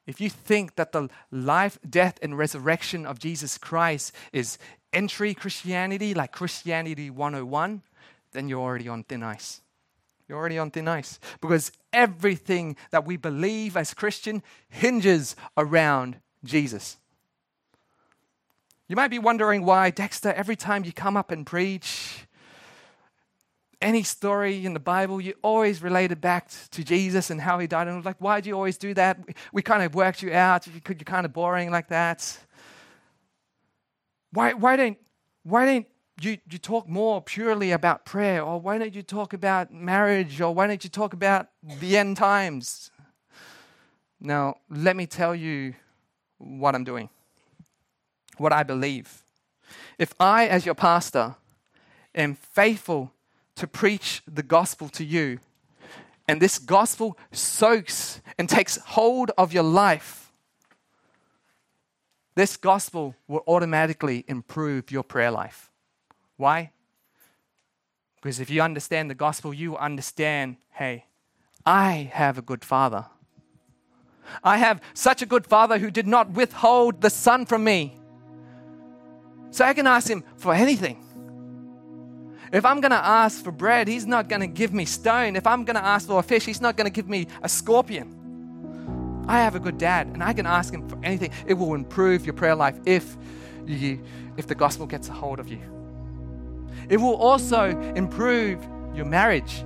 If 0.07 0.21
you 0.21 0.31
think 0.31 0.77
that 0.77 0.93
the 0.93 1.09
life, 1.33 1.81
death, 1.91 2.21
and 2.23 2.39
resurrection 2.39 3.05
of 3.05 3.19
Jesus 3.19 3.59
Christ 3.59 4.15
is 4.33 4.57
entry 4.93 5.35
Christianity, 5.35 6.15
like 6.15 6.31
Christianity 6.31 7.11
101, 7.11 7.83
then 8.31 8.49
you're 8.49 8.61
already 8.61 8.87
on 8.87 9.03
thin 9.03 9.25
ice. 9.25 9.63
You're 10.29 10.39
already 10.39 10.61
on 10.61 10.71
thin 10.71 10.87
ice 10.87 11.19
because 11.41 11.73
everything 11.93 12.77
that 12.93 13.05
we 13.05 13.17
believe 13.17 13.77
as 13.77 13.95
Christian 13.95 14.45
hinges 14.69 15.35
around 15.57 16.21
Jesus. 16.45 16.99
You 18.87 18.95
might 18.95 19.11
be 19.11 19.19
wondering 19.19 19.65
why, 19.65 19.91
Dexter, 19.91 20.33
every 20.33 20.55
time 20.55 20.85
you 20.85 20.93
come 20.93 21.17
up 21.17 21.33
and 21.33 21.45
preach, 21.45 22.28
any 23.81 24.03
story 24.03 24.65
in 24.67 24.75
the 24.75 24.81
Bible, 24.81 25.21
you 25.21 25.35
always 25.43 25.83
relate 25.83 26.11
it 26.11 26.21
back 26.21 26.51
to 26.73 26.83
Jesus 26.83 27.31
and 27.31 27.41
how 27.41 27.59
he 27.59 27.67
died. 27.67 27.83
And 27.83 27.91
I 27.93 27.97
was 27.97 28.05
like, 28.05 28.21
why 28.21 28.41
do 28.41 28.49
you 28.49 28.55
always 28.55 28.77
do 28.77 28.93
that? 28.95 29.19
We, 29.53 29.63
kind 29.63 29.83
of 29.83 29.95
worked 29.95 30.23
you 30.23 30.33
out. 30.33 30.67
You, 30.67 30.73
you're 30.87 30.97
kind 30.97 31.25
of 31.25 31.33
boring 31.33 31.71
like 31.71 31.89
that. 31.89 32.39
Why, 34.33 34.53
why 34.53 34.77
don't, 34.77 34.99
why 35.45 35.65
don't 35.65 35.87
you, 36.21 36.39
you 36.51 36.59
talk 36.59 36.89
more 36.89 37.23
purely 37.23 37.71
about 37.71 38.05
prayer? 38.05 38.43
Or 38.43 38.61
why 38.61 38.79
don't 38.79 38.95
you 38.95 39.03
talk 39.03 39.33
about 39.33 39.73
marriage? 39.73 40.41
Or 40.41 40.53
why 40.53 40.67
don't 40.67 40.83
you 40.83 40.91
talk 40.91 41.13
about 41.13 41.49
the 41.63 41.97
end 41.97 42.17
times? 42.17 42.91
Now, 44.21 44.57
let 44.69 44.97
me 44.97 45.07
tell 45.07 45.35
you 45.35 45.75
what 46.39 46.75
I'm 46.75 46.85
doing, 46.85 47.09
what 48.39 48.53
I 48.53 48.65
believe. 48.65 49.23
If 49.99 50.13
I, 50.19 50.49
as 50.49 50.67
your 50.67 50.75
pastor, 50.75 51.37
am 52.15 52.35
faithful 52.35 53.13
to 53.59 53.67
preach 53.67 54.23
the 54.27 54.43
gospel 54.43 54.89
to 54.91 55.05
you, 55.05 55.41
and 56.27 56.41
this 56.41 56.59
gospel 56.59 57.19
soaks 57.33 58.21
and 58.39 58.49
takes 58.49 58.77
hold 58.77 59.33
of 59.37 59.53
your 59.53 59.63
life, 59.63 60.33
this 62.35 62.57
gospel 62.57 63.17
will 63.27 63.43
automatically 63.49 64.25
improve 64.29 64.93
your 64.93 65.03
prayer 65.03 65.31
life. 65.31 65.71
Why? 66.37 66.71
Because 68.17 68.39
if 68.39 68.49
you 68.49 68.63
understand 68.63 69.11
the 69.11 69.15
gospel, 69.15 69.53
you 69.53 69.77
understand 69.77 70.57
hey, 70.71 71.07
I 71.67 72.11
have 72.13 72.39
a 72.39 72.43
good 72.43 72.65
father. 72.65 73.07
I 74.45 74.59
have 74.59 74.81
such 74.95 75.23
a 75.23 75.27
good 75.27 75.47
father 75.47 75.79
who 75.79 75.91
did 75.91 76.07
not 76.07 76.31
withhold 76.31 77.01
the 77.01 77.11
son 77.11 77.45
from 77.45 77.65
me. 77.65 77.99
So 79.51 79.65
I 79.65 79.75
can 79.75 79.89
ask 79.89 80.09
him 80.09 80.23
for 80.37 80.55
anything. 80.55 81.03
If 82.53 82.65
I'm 82.65 82.81
going 82.81 82.93
to 82.93 83.05
ask 83.05 83.43
for 83.43 83.53
bread, 83.53 83.89
He's 83.89 84.07
not 84.07 84.29
going 84.29 84.41
to 84.41 84.47
give 84.47 84.73
me 84.73 84.85
stone. 84.85 85.37
If 85.37 85.47
I'm 85.47 85.65
going 85.65 85.77
to 85.77 85.85
ask 85.85 86.07
for 86.07 86.19
a 86.19 86.23
fish, 86.23 86.45
He's 86.45 86.61
not 86.61 86.77
going 86.77 86.87
to 86.87 86.93
give 86.93 87.09
me 87.09 87.27
a 87.43 87.49
scorpion. 87.49 89.25
I 89.29 89.41
have 89.41 89.55
a 89.55 89.61
good 89.61 89.77
dad, 89.77 90.07
and 90.07 90.23
I 90.23 90.33
can 90.33 90.47
ask 90.47 90.73
Him 90.73 90.89
for 90.89 90.99
anything. 91.03 91.31
It 91.47 91.55
will 91.55 91.75
improve 91.75 92.25
your 92.25 92.33
prayer 92.33 92.55
life 92.55 92.79
if, 92.87 93.17
you, 93.67 94.03
if 94.37 94.47
the 94.47 94.55
gospel 94.55 94.87
gets 94.87 95.09
a 95.09 95.13
hold 95.13 95.41
of 95.41 95.49
you. 95.49 95.61
It 96.89 96.97
will 96.97 97.17
also 97.17 97.65
improve 97.95 98.67
your 98.95 99.05
marriage. 99.05 99.63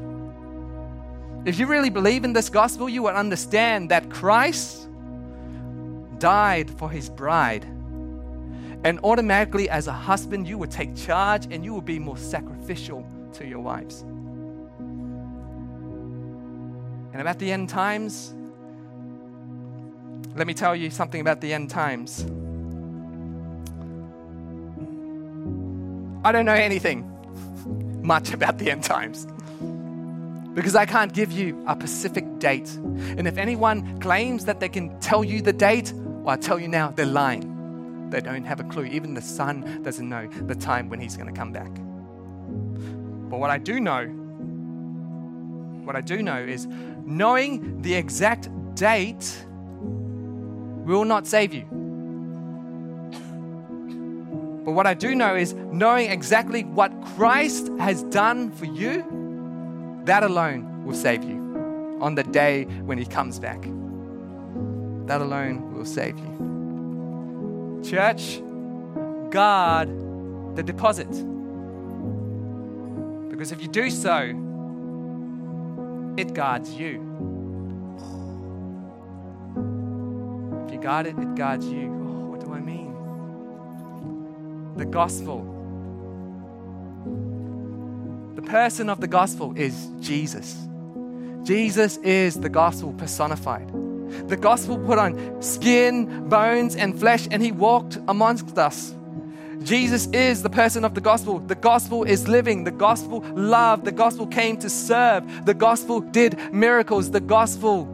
If 1.45 1.59
you 1.59 1.66
really 1.66 1.90
believe 1.90 2.25
in 2.25 2.33
this 2.33 2.49
gospel, 2.49 2.88
you 2.88 3.03
will 3.03 3.11
understand 3.11 3.90
that 3.90 4.11
Christ 4.11 4.88
died 6.18 6.71
for 6.79 6.90
His 6.90 7.09
bride 7.09 7.66
and 8.85 8.99
automatically, 9.05 9.71
as 9.71 9.87
a 9.87 9.92
husband, 9.92 10.49
you 10.49 10.59
would 10.59 10.71
take 10.71 10.97
charge 10.97 11.47
and 11.51 11.64
you 11.64 11.73
would 11.75 11.85
be 11.85 11.99
more 11.99 12.16
sacrificial 12.16 13.07
to 13.35 13.47
your 13.47 13.61
wives. 13.61 14.03
And 17.12 17.21
about 17.21 17.38
the 17.38 17.53
end 17.53 17.68
times, 17.68 18.35
let 20.35 20.47
me 20.47 20.55
tell 20.55 20.75
you 20.75 20.90
something 20.90 21.21
about 21.21 21.40
the 21.40 21.53
end 21.53 21.71
times. 21.71 22.25
I 26.25 26.33
don't 26.33 26.47
know 26.47 26.53
anything 26.53 27.09
much 28.03 28.33
about 28.33 28.59
the 28.59 28.71
end 28.71 28.83
times 28.83 29.27
because 30.55 30.75
I 30.75 30.87
can't 30.87 31.12
give 31.12 31.31
you 31.31 31.62
a 31.68 31.75
specific 31.75 32.38
date. 32.38 32.68
And 33.16 33.29
if 33.29 33.38
anyone 33.38 34.01
claims 34.01 34.47
that 34.47 34.59
they 34.59 34.68
can 34.68 34.99
tell 35.01 35.23
you 35.23 35.42
the 35.42 35.53
date, 35.53 35.92
well, 35.95 36.35
I 36.35 36.37
tell 36.37 36.59
you 36.59 36.68
now, 36.68 36.90
they're 36.90 37.07
lying. 37.07 37.51
They 38.12 38.20
don't 38.20 38.44
have 38.44 38.61
a 38.61 38.64
clue. 38.64 38.85
Even 38.85 39.14
the 39.14 39.22
son 39.22 39.83
doesn't 39.83 40.07
know 40.07 40.27
the 40.27 40.55
time 40.55 40.90
when 40.90 41.01
he's 41.01 41.16
going 41.16 41.33
to 41.33 41.38
come 41.38 41.51
back. 41.51 41.72
But 43.31 43.40
what 43.40 43.48
I 43.48 43.57
do 43.57 43.81
know, 43.81 44.05
what 45.85 45.96
I 45.96 46.03
do 46.03 46.22
know 46.22 46.37
is 46.37 46.68
knowing 47.07 47.81
the 47.81 47.94
exact 47.94 48.51
date 48.75 49.46
will 50.85 51.07
not 51.07 51.27
save 51.27 51.55
you. 51.55 51.62
But 54.64 54.72
what 54.72 54.87
I 54.87 54.92
do 54.92 55.14
know 55.14 55.35
is 55.35 55.55
knowing 55.55 56.11
exactly 56.11 56.64
what 56.64 56.92
Christ 57.16 57.68
has 57.79 58.03
done 58.05 58.51
for 58.51 58.66
you, 58.66 60.03
that 60.05 60.22
alone 60.22 60.85
will 60.85 60.94
save 60.94 61.25
you 61.25 61.98
on 62.03 62.14
the 62.14 62.25
day 62.25 62.64
when 62.85 62.98
he 62.98 63.07
comes 63.07 63.38
back. 63.38 63.62
That 65.07 65.22
alone 65.22 65.72
will 65.75 65.87
save 65.87 66.18
you. 66.18 66.62
Church, 67.83 68.40
guard 69.31 69.88
the 70.57 70.62
deposit. 70.62 71.11
Because 73.31 73.53
if 73.53 73.61
you 73.61 73.68
do 73.68 73.90
so, 73.90 74.18
it 76.16 76.33
guards 76.35 76.73
you. 76.75 77.01
If 80.66 80.73
you 80.73 80.79
guard 80.81 81.07
it, 81.07 81.18
it 81.18 81.35
guards 81.35 81.66
you. 81.66 81.90
Oh, 81.90 82.31
what 82.31 82.40
do 82.45 82.53
I 82.53 82.61
mean? 82.61 82.95
The 84.77 84.85
gospel. 84.85 85.49
The 88.37 88.42
person 88.42 88.88
of 88.90 89.01
the 89.01 89.09
gospel 89.09 89.55
is 89.57 89.88
Jesus. 90.01 90.57
Jesus 91.42 91.97
is 91.99 92.38
the 92.38 92.49
gospel 92.49 92.92
personified 92.92 93.82
the 94.33 94.38
gospel 94.38 94.79
put 94.79 94.99
on 94.99 95.42
skin, 95.42 96.27
bones, 96.27 96.75
and 96.75 96.99
flesh, 96.99 97.29
and 97.31 97.42
he 97.42 97.53
walked 97.53 97.99
amongst 98.09 98.57
us. 98.57 98.95
Jesus 99.62 100.07
is 100.07 100.42
the 100.42 100.49
person 100.49 100.87
of 100.87 100.95
the 100.95 101.03
gospel. 101.03 101.38
The 101.38 101.55
gospel 101.55 102.05
is 102.05 102.27
living. 102.29 102.64
The 102.64 102.71
gospel 102.71 103.21
loved. 103.35 103.85
The 103.85 103.92
gospel 103.92 104.27
came 104.27 104.57
to 104.57 104.71
serve. 104.71 105.45
The 105.45 105.53
gospel 105.53 106.01
did 106.01 106.38
miracles. 106.51 107.11
The 107.11 107.21
gospel 107.21 107.87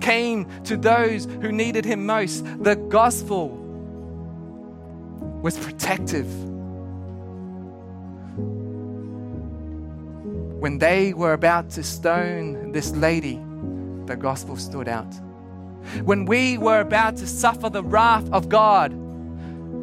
came 0.00 0.46
to 0.64 0.78
those 0.78 1.26
who 1.26 1.52
needed 1.52 1.84
him 1.84 2.06
most. 2.06 2.46
The 2.64 2.76
gospel 2.76 3.50
was 5.42 5.58
protective. 5.58 6.26
When 10.58 10.78
they 10.78 11.12
were 11.12 11.34
about 11.34 11.68
to 11.72 11.82
stone 11.82 12.72
this 12.72 12.92
lady, 12.92 13.38
the 14.06 14.16
gospel 14.16 14.56
stood 14.56 14.88
out. 14.88 15.12
When 16.04 16.24
we 16.24 16.58
were 16.58 16.80
about 16.80 17.16
to 17.18 17.26
suffer 17.26 17.68
the 17.68 17.82
wrath 17.82 18.30
of 18.32 18.48
God, 18.48 18.92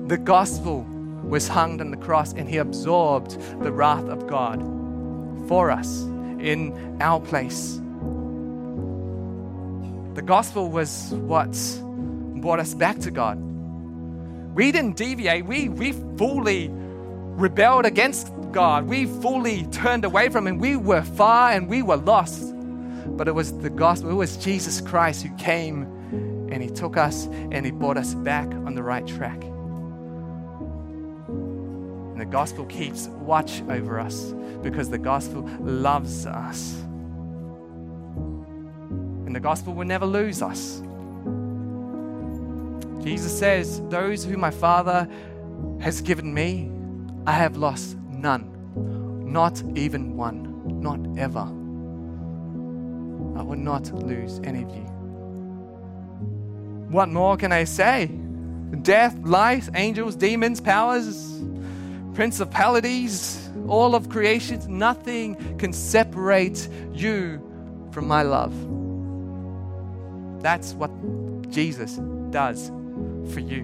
the 0.10 0.18
gospel 0.18 0.86
was 1.24 1.48
hung 1.48 1.80
on 1.82 1.92
the 1.92 1.98
cross 1.98 2.34
and 2.34 2.50
he 2.50 2.58
absorbed 2.58 3.40
the 3.62 3.72
wrath 3.72 4.06
of 4.06 4.28
God 4.28 4.60
for 5.48 5.70
us 5.70 6.02
in 6.40 6.98
our 7.02 7.20
place. 7.20 7.80
The 10.16 10.22
gospel 10.24 10.70
was 10.70 11.10
what 11.12 11.52
brought 12.42 12.60
us 12.60 12.74
back 12.74 13.00
to 13.00 13.12
God. 13.12 13.38
We 14.56 14.72
didn't 14.72 14.98
deviate, 14.98 15.46
we, 15.46 15.70
we 15.70 15.92
fully 16.18 16.70
rebelled 16.72 17.86
against 17.86 18.34
God. 18.52 18.88
We 18.88 19.06
fully 19.06 19.66
turned 19.68 20.06
away 20.06 20.30
from 20.30 20.48
Him. 20.48 20.58
We 20.58 20.76
were 20.76 21.04
far 21.04 21.52
and 21.52 21.68
we 21.70 21.82
were 21.82 21.98
lost. 21.98 22.54
But 23.08 23.28
it 23.28 23.34
was 23.34 23.58
the 23.58 23.70
gospel, 23.70 24.10
it 24.10 24.16
was 24.16 24.38
Jesus 24.38 24.82
Christ 24.82 25.24
who 25.24 25.36
came 25.36 25.84
and 26.52 26.64
He 26.64 26.70
took 26.70 26.98
us 26.98 27.26
and 27.26 27.66
He 27.66 27.72
brought 27.72 27.98
us 27.98 28.14
back 28.14 28.48
on 28.48 28.76
the 28.76 28.84
right 28.84 29.06
track. 29.06 29.44
And 32.20 32.20
the 32.20 32.26
gospel 32.26 32.66
keeps 32.66 33.08
watch 33.08 33.62
over 33.70 34.00
us 34.00 34.34
because 34.62 34.90
the 34.90 34.98
gospel 34.98 35.44
loves 35.62 36.26
us. 36.26 36.74
And 39.26 39.36
the 39.36 39.40
gospel 39.40 39.74
will 39.74 39.86
never 39.86 40.06
lose 40.06 40.42
us. 40.42 40.82
Jesus 43.04 43.38
says, 43.38 43.82
Those 43.90 44.26
who 44.26 44.38
my 44.38 44.52
Father 44.52 45.08
has 45.80 46.02
given 46.02 46.34
me, 46.34 46.72
I 47.26 47.34
have 47.34 47.56
lost 47.56 47.96
none, 48.10 48.52
not 49.32 49.64
even 49.76 50.18
one, 50.18 50.82
not 50.82 51.00
ever. 51.18 51.59
I 53.40 53.42
will 53.42 53.56
not 53.56 53.90
lose 53.94 54.42
any 54.44 54.64
of 54.64 54.70
you. 54.70 54.84
What 56.90 57.08
more 57.08 57.38
can 57.38 57.54
I 57.54 57.64
say? 57.64 58.08
Death, 58.82 59.18
life, 59.24 59.70
angels, 59.76 60.18
demons, 60.18 60.60
powers, 60.60 61.42
principalities, 62.16 63.50
all 63.70 63.96
of 63.96 64.10
creation, 64.10 64.60
nothing 64.78 65.58
can 65.58 65.72
separate 65.72 66.68
you 66.92 67.42
from 67.92 68.10
my 68.10 68.24
love. 68.24 68.54
That's 70.44 70.74
what 70.74 70.92
Jesus 71.50 71.96
does 72.32 72.74
for 73.32 73.40
you. 73.40 73.64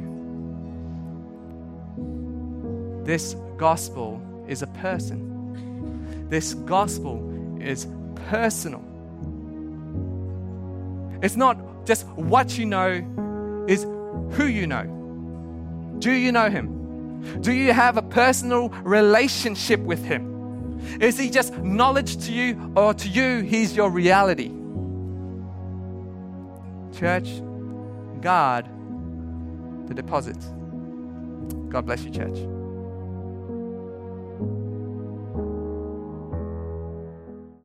This 3.04 3.36
gospel 3.58 4.22
is 4.48 4.62
a 4.62 4.68
person. 4.68 6.30
This 6.30 6.54
gospel 6.54 7.60
is 7.60 7.88
personal. 8.30 8.95
It's 11.21 11.36
not 11.36 11.86
just 11.86 12.06
what 12.08 12.58
you 12.58 12.65
know, 12.65 13.65
is 13.67 13.84
who 14.32 14.45
you 14.45 14.67
know. 14.67 14.84
Do 15.99 16.12
you 16.12 16.32
know 16.32 16.49
him? 16.49 17.41
Do 17.41 17.51
you 17.51 17.73
have 17.73 17.97
a 17.97 18.01
personal 18.01 18.69
relationship 18.69 19.80
with 19.80 20.04
him? 20.04 20.80
Is 20.99 21.17
he 21.17 21.30
just 21.30 21.58
knowledge 21.58 22.25
to 22.25 22.32
you, 22.32 22.73
or 22.75 22.93
to 22.93 23.08
you, 23.08 23.39
he's 23.39 23.75
your 23.75 23.89
reality? 23.89 24.51
Church, 26.97 27.41
God, 28.21 28.69
the 29.88 29.93
deposit. 29.93 30.38
God 31.69 31.86
bless 31.86 32.04
you, 32.04 32.12
church. 32.12 32.38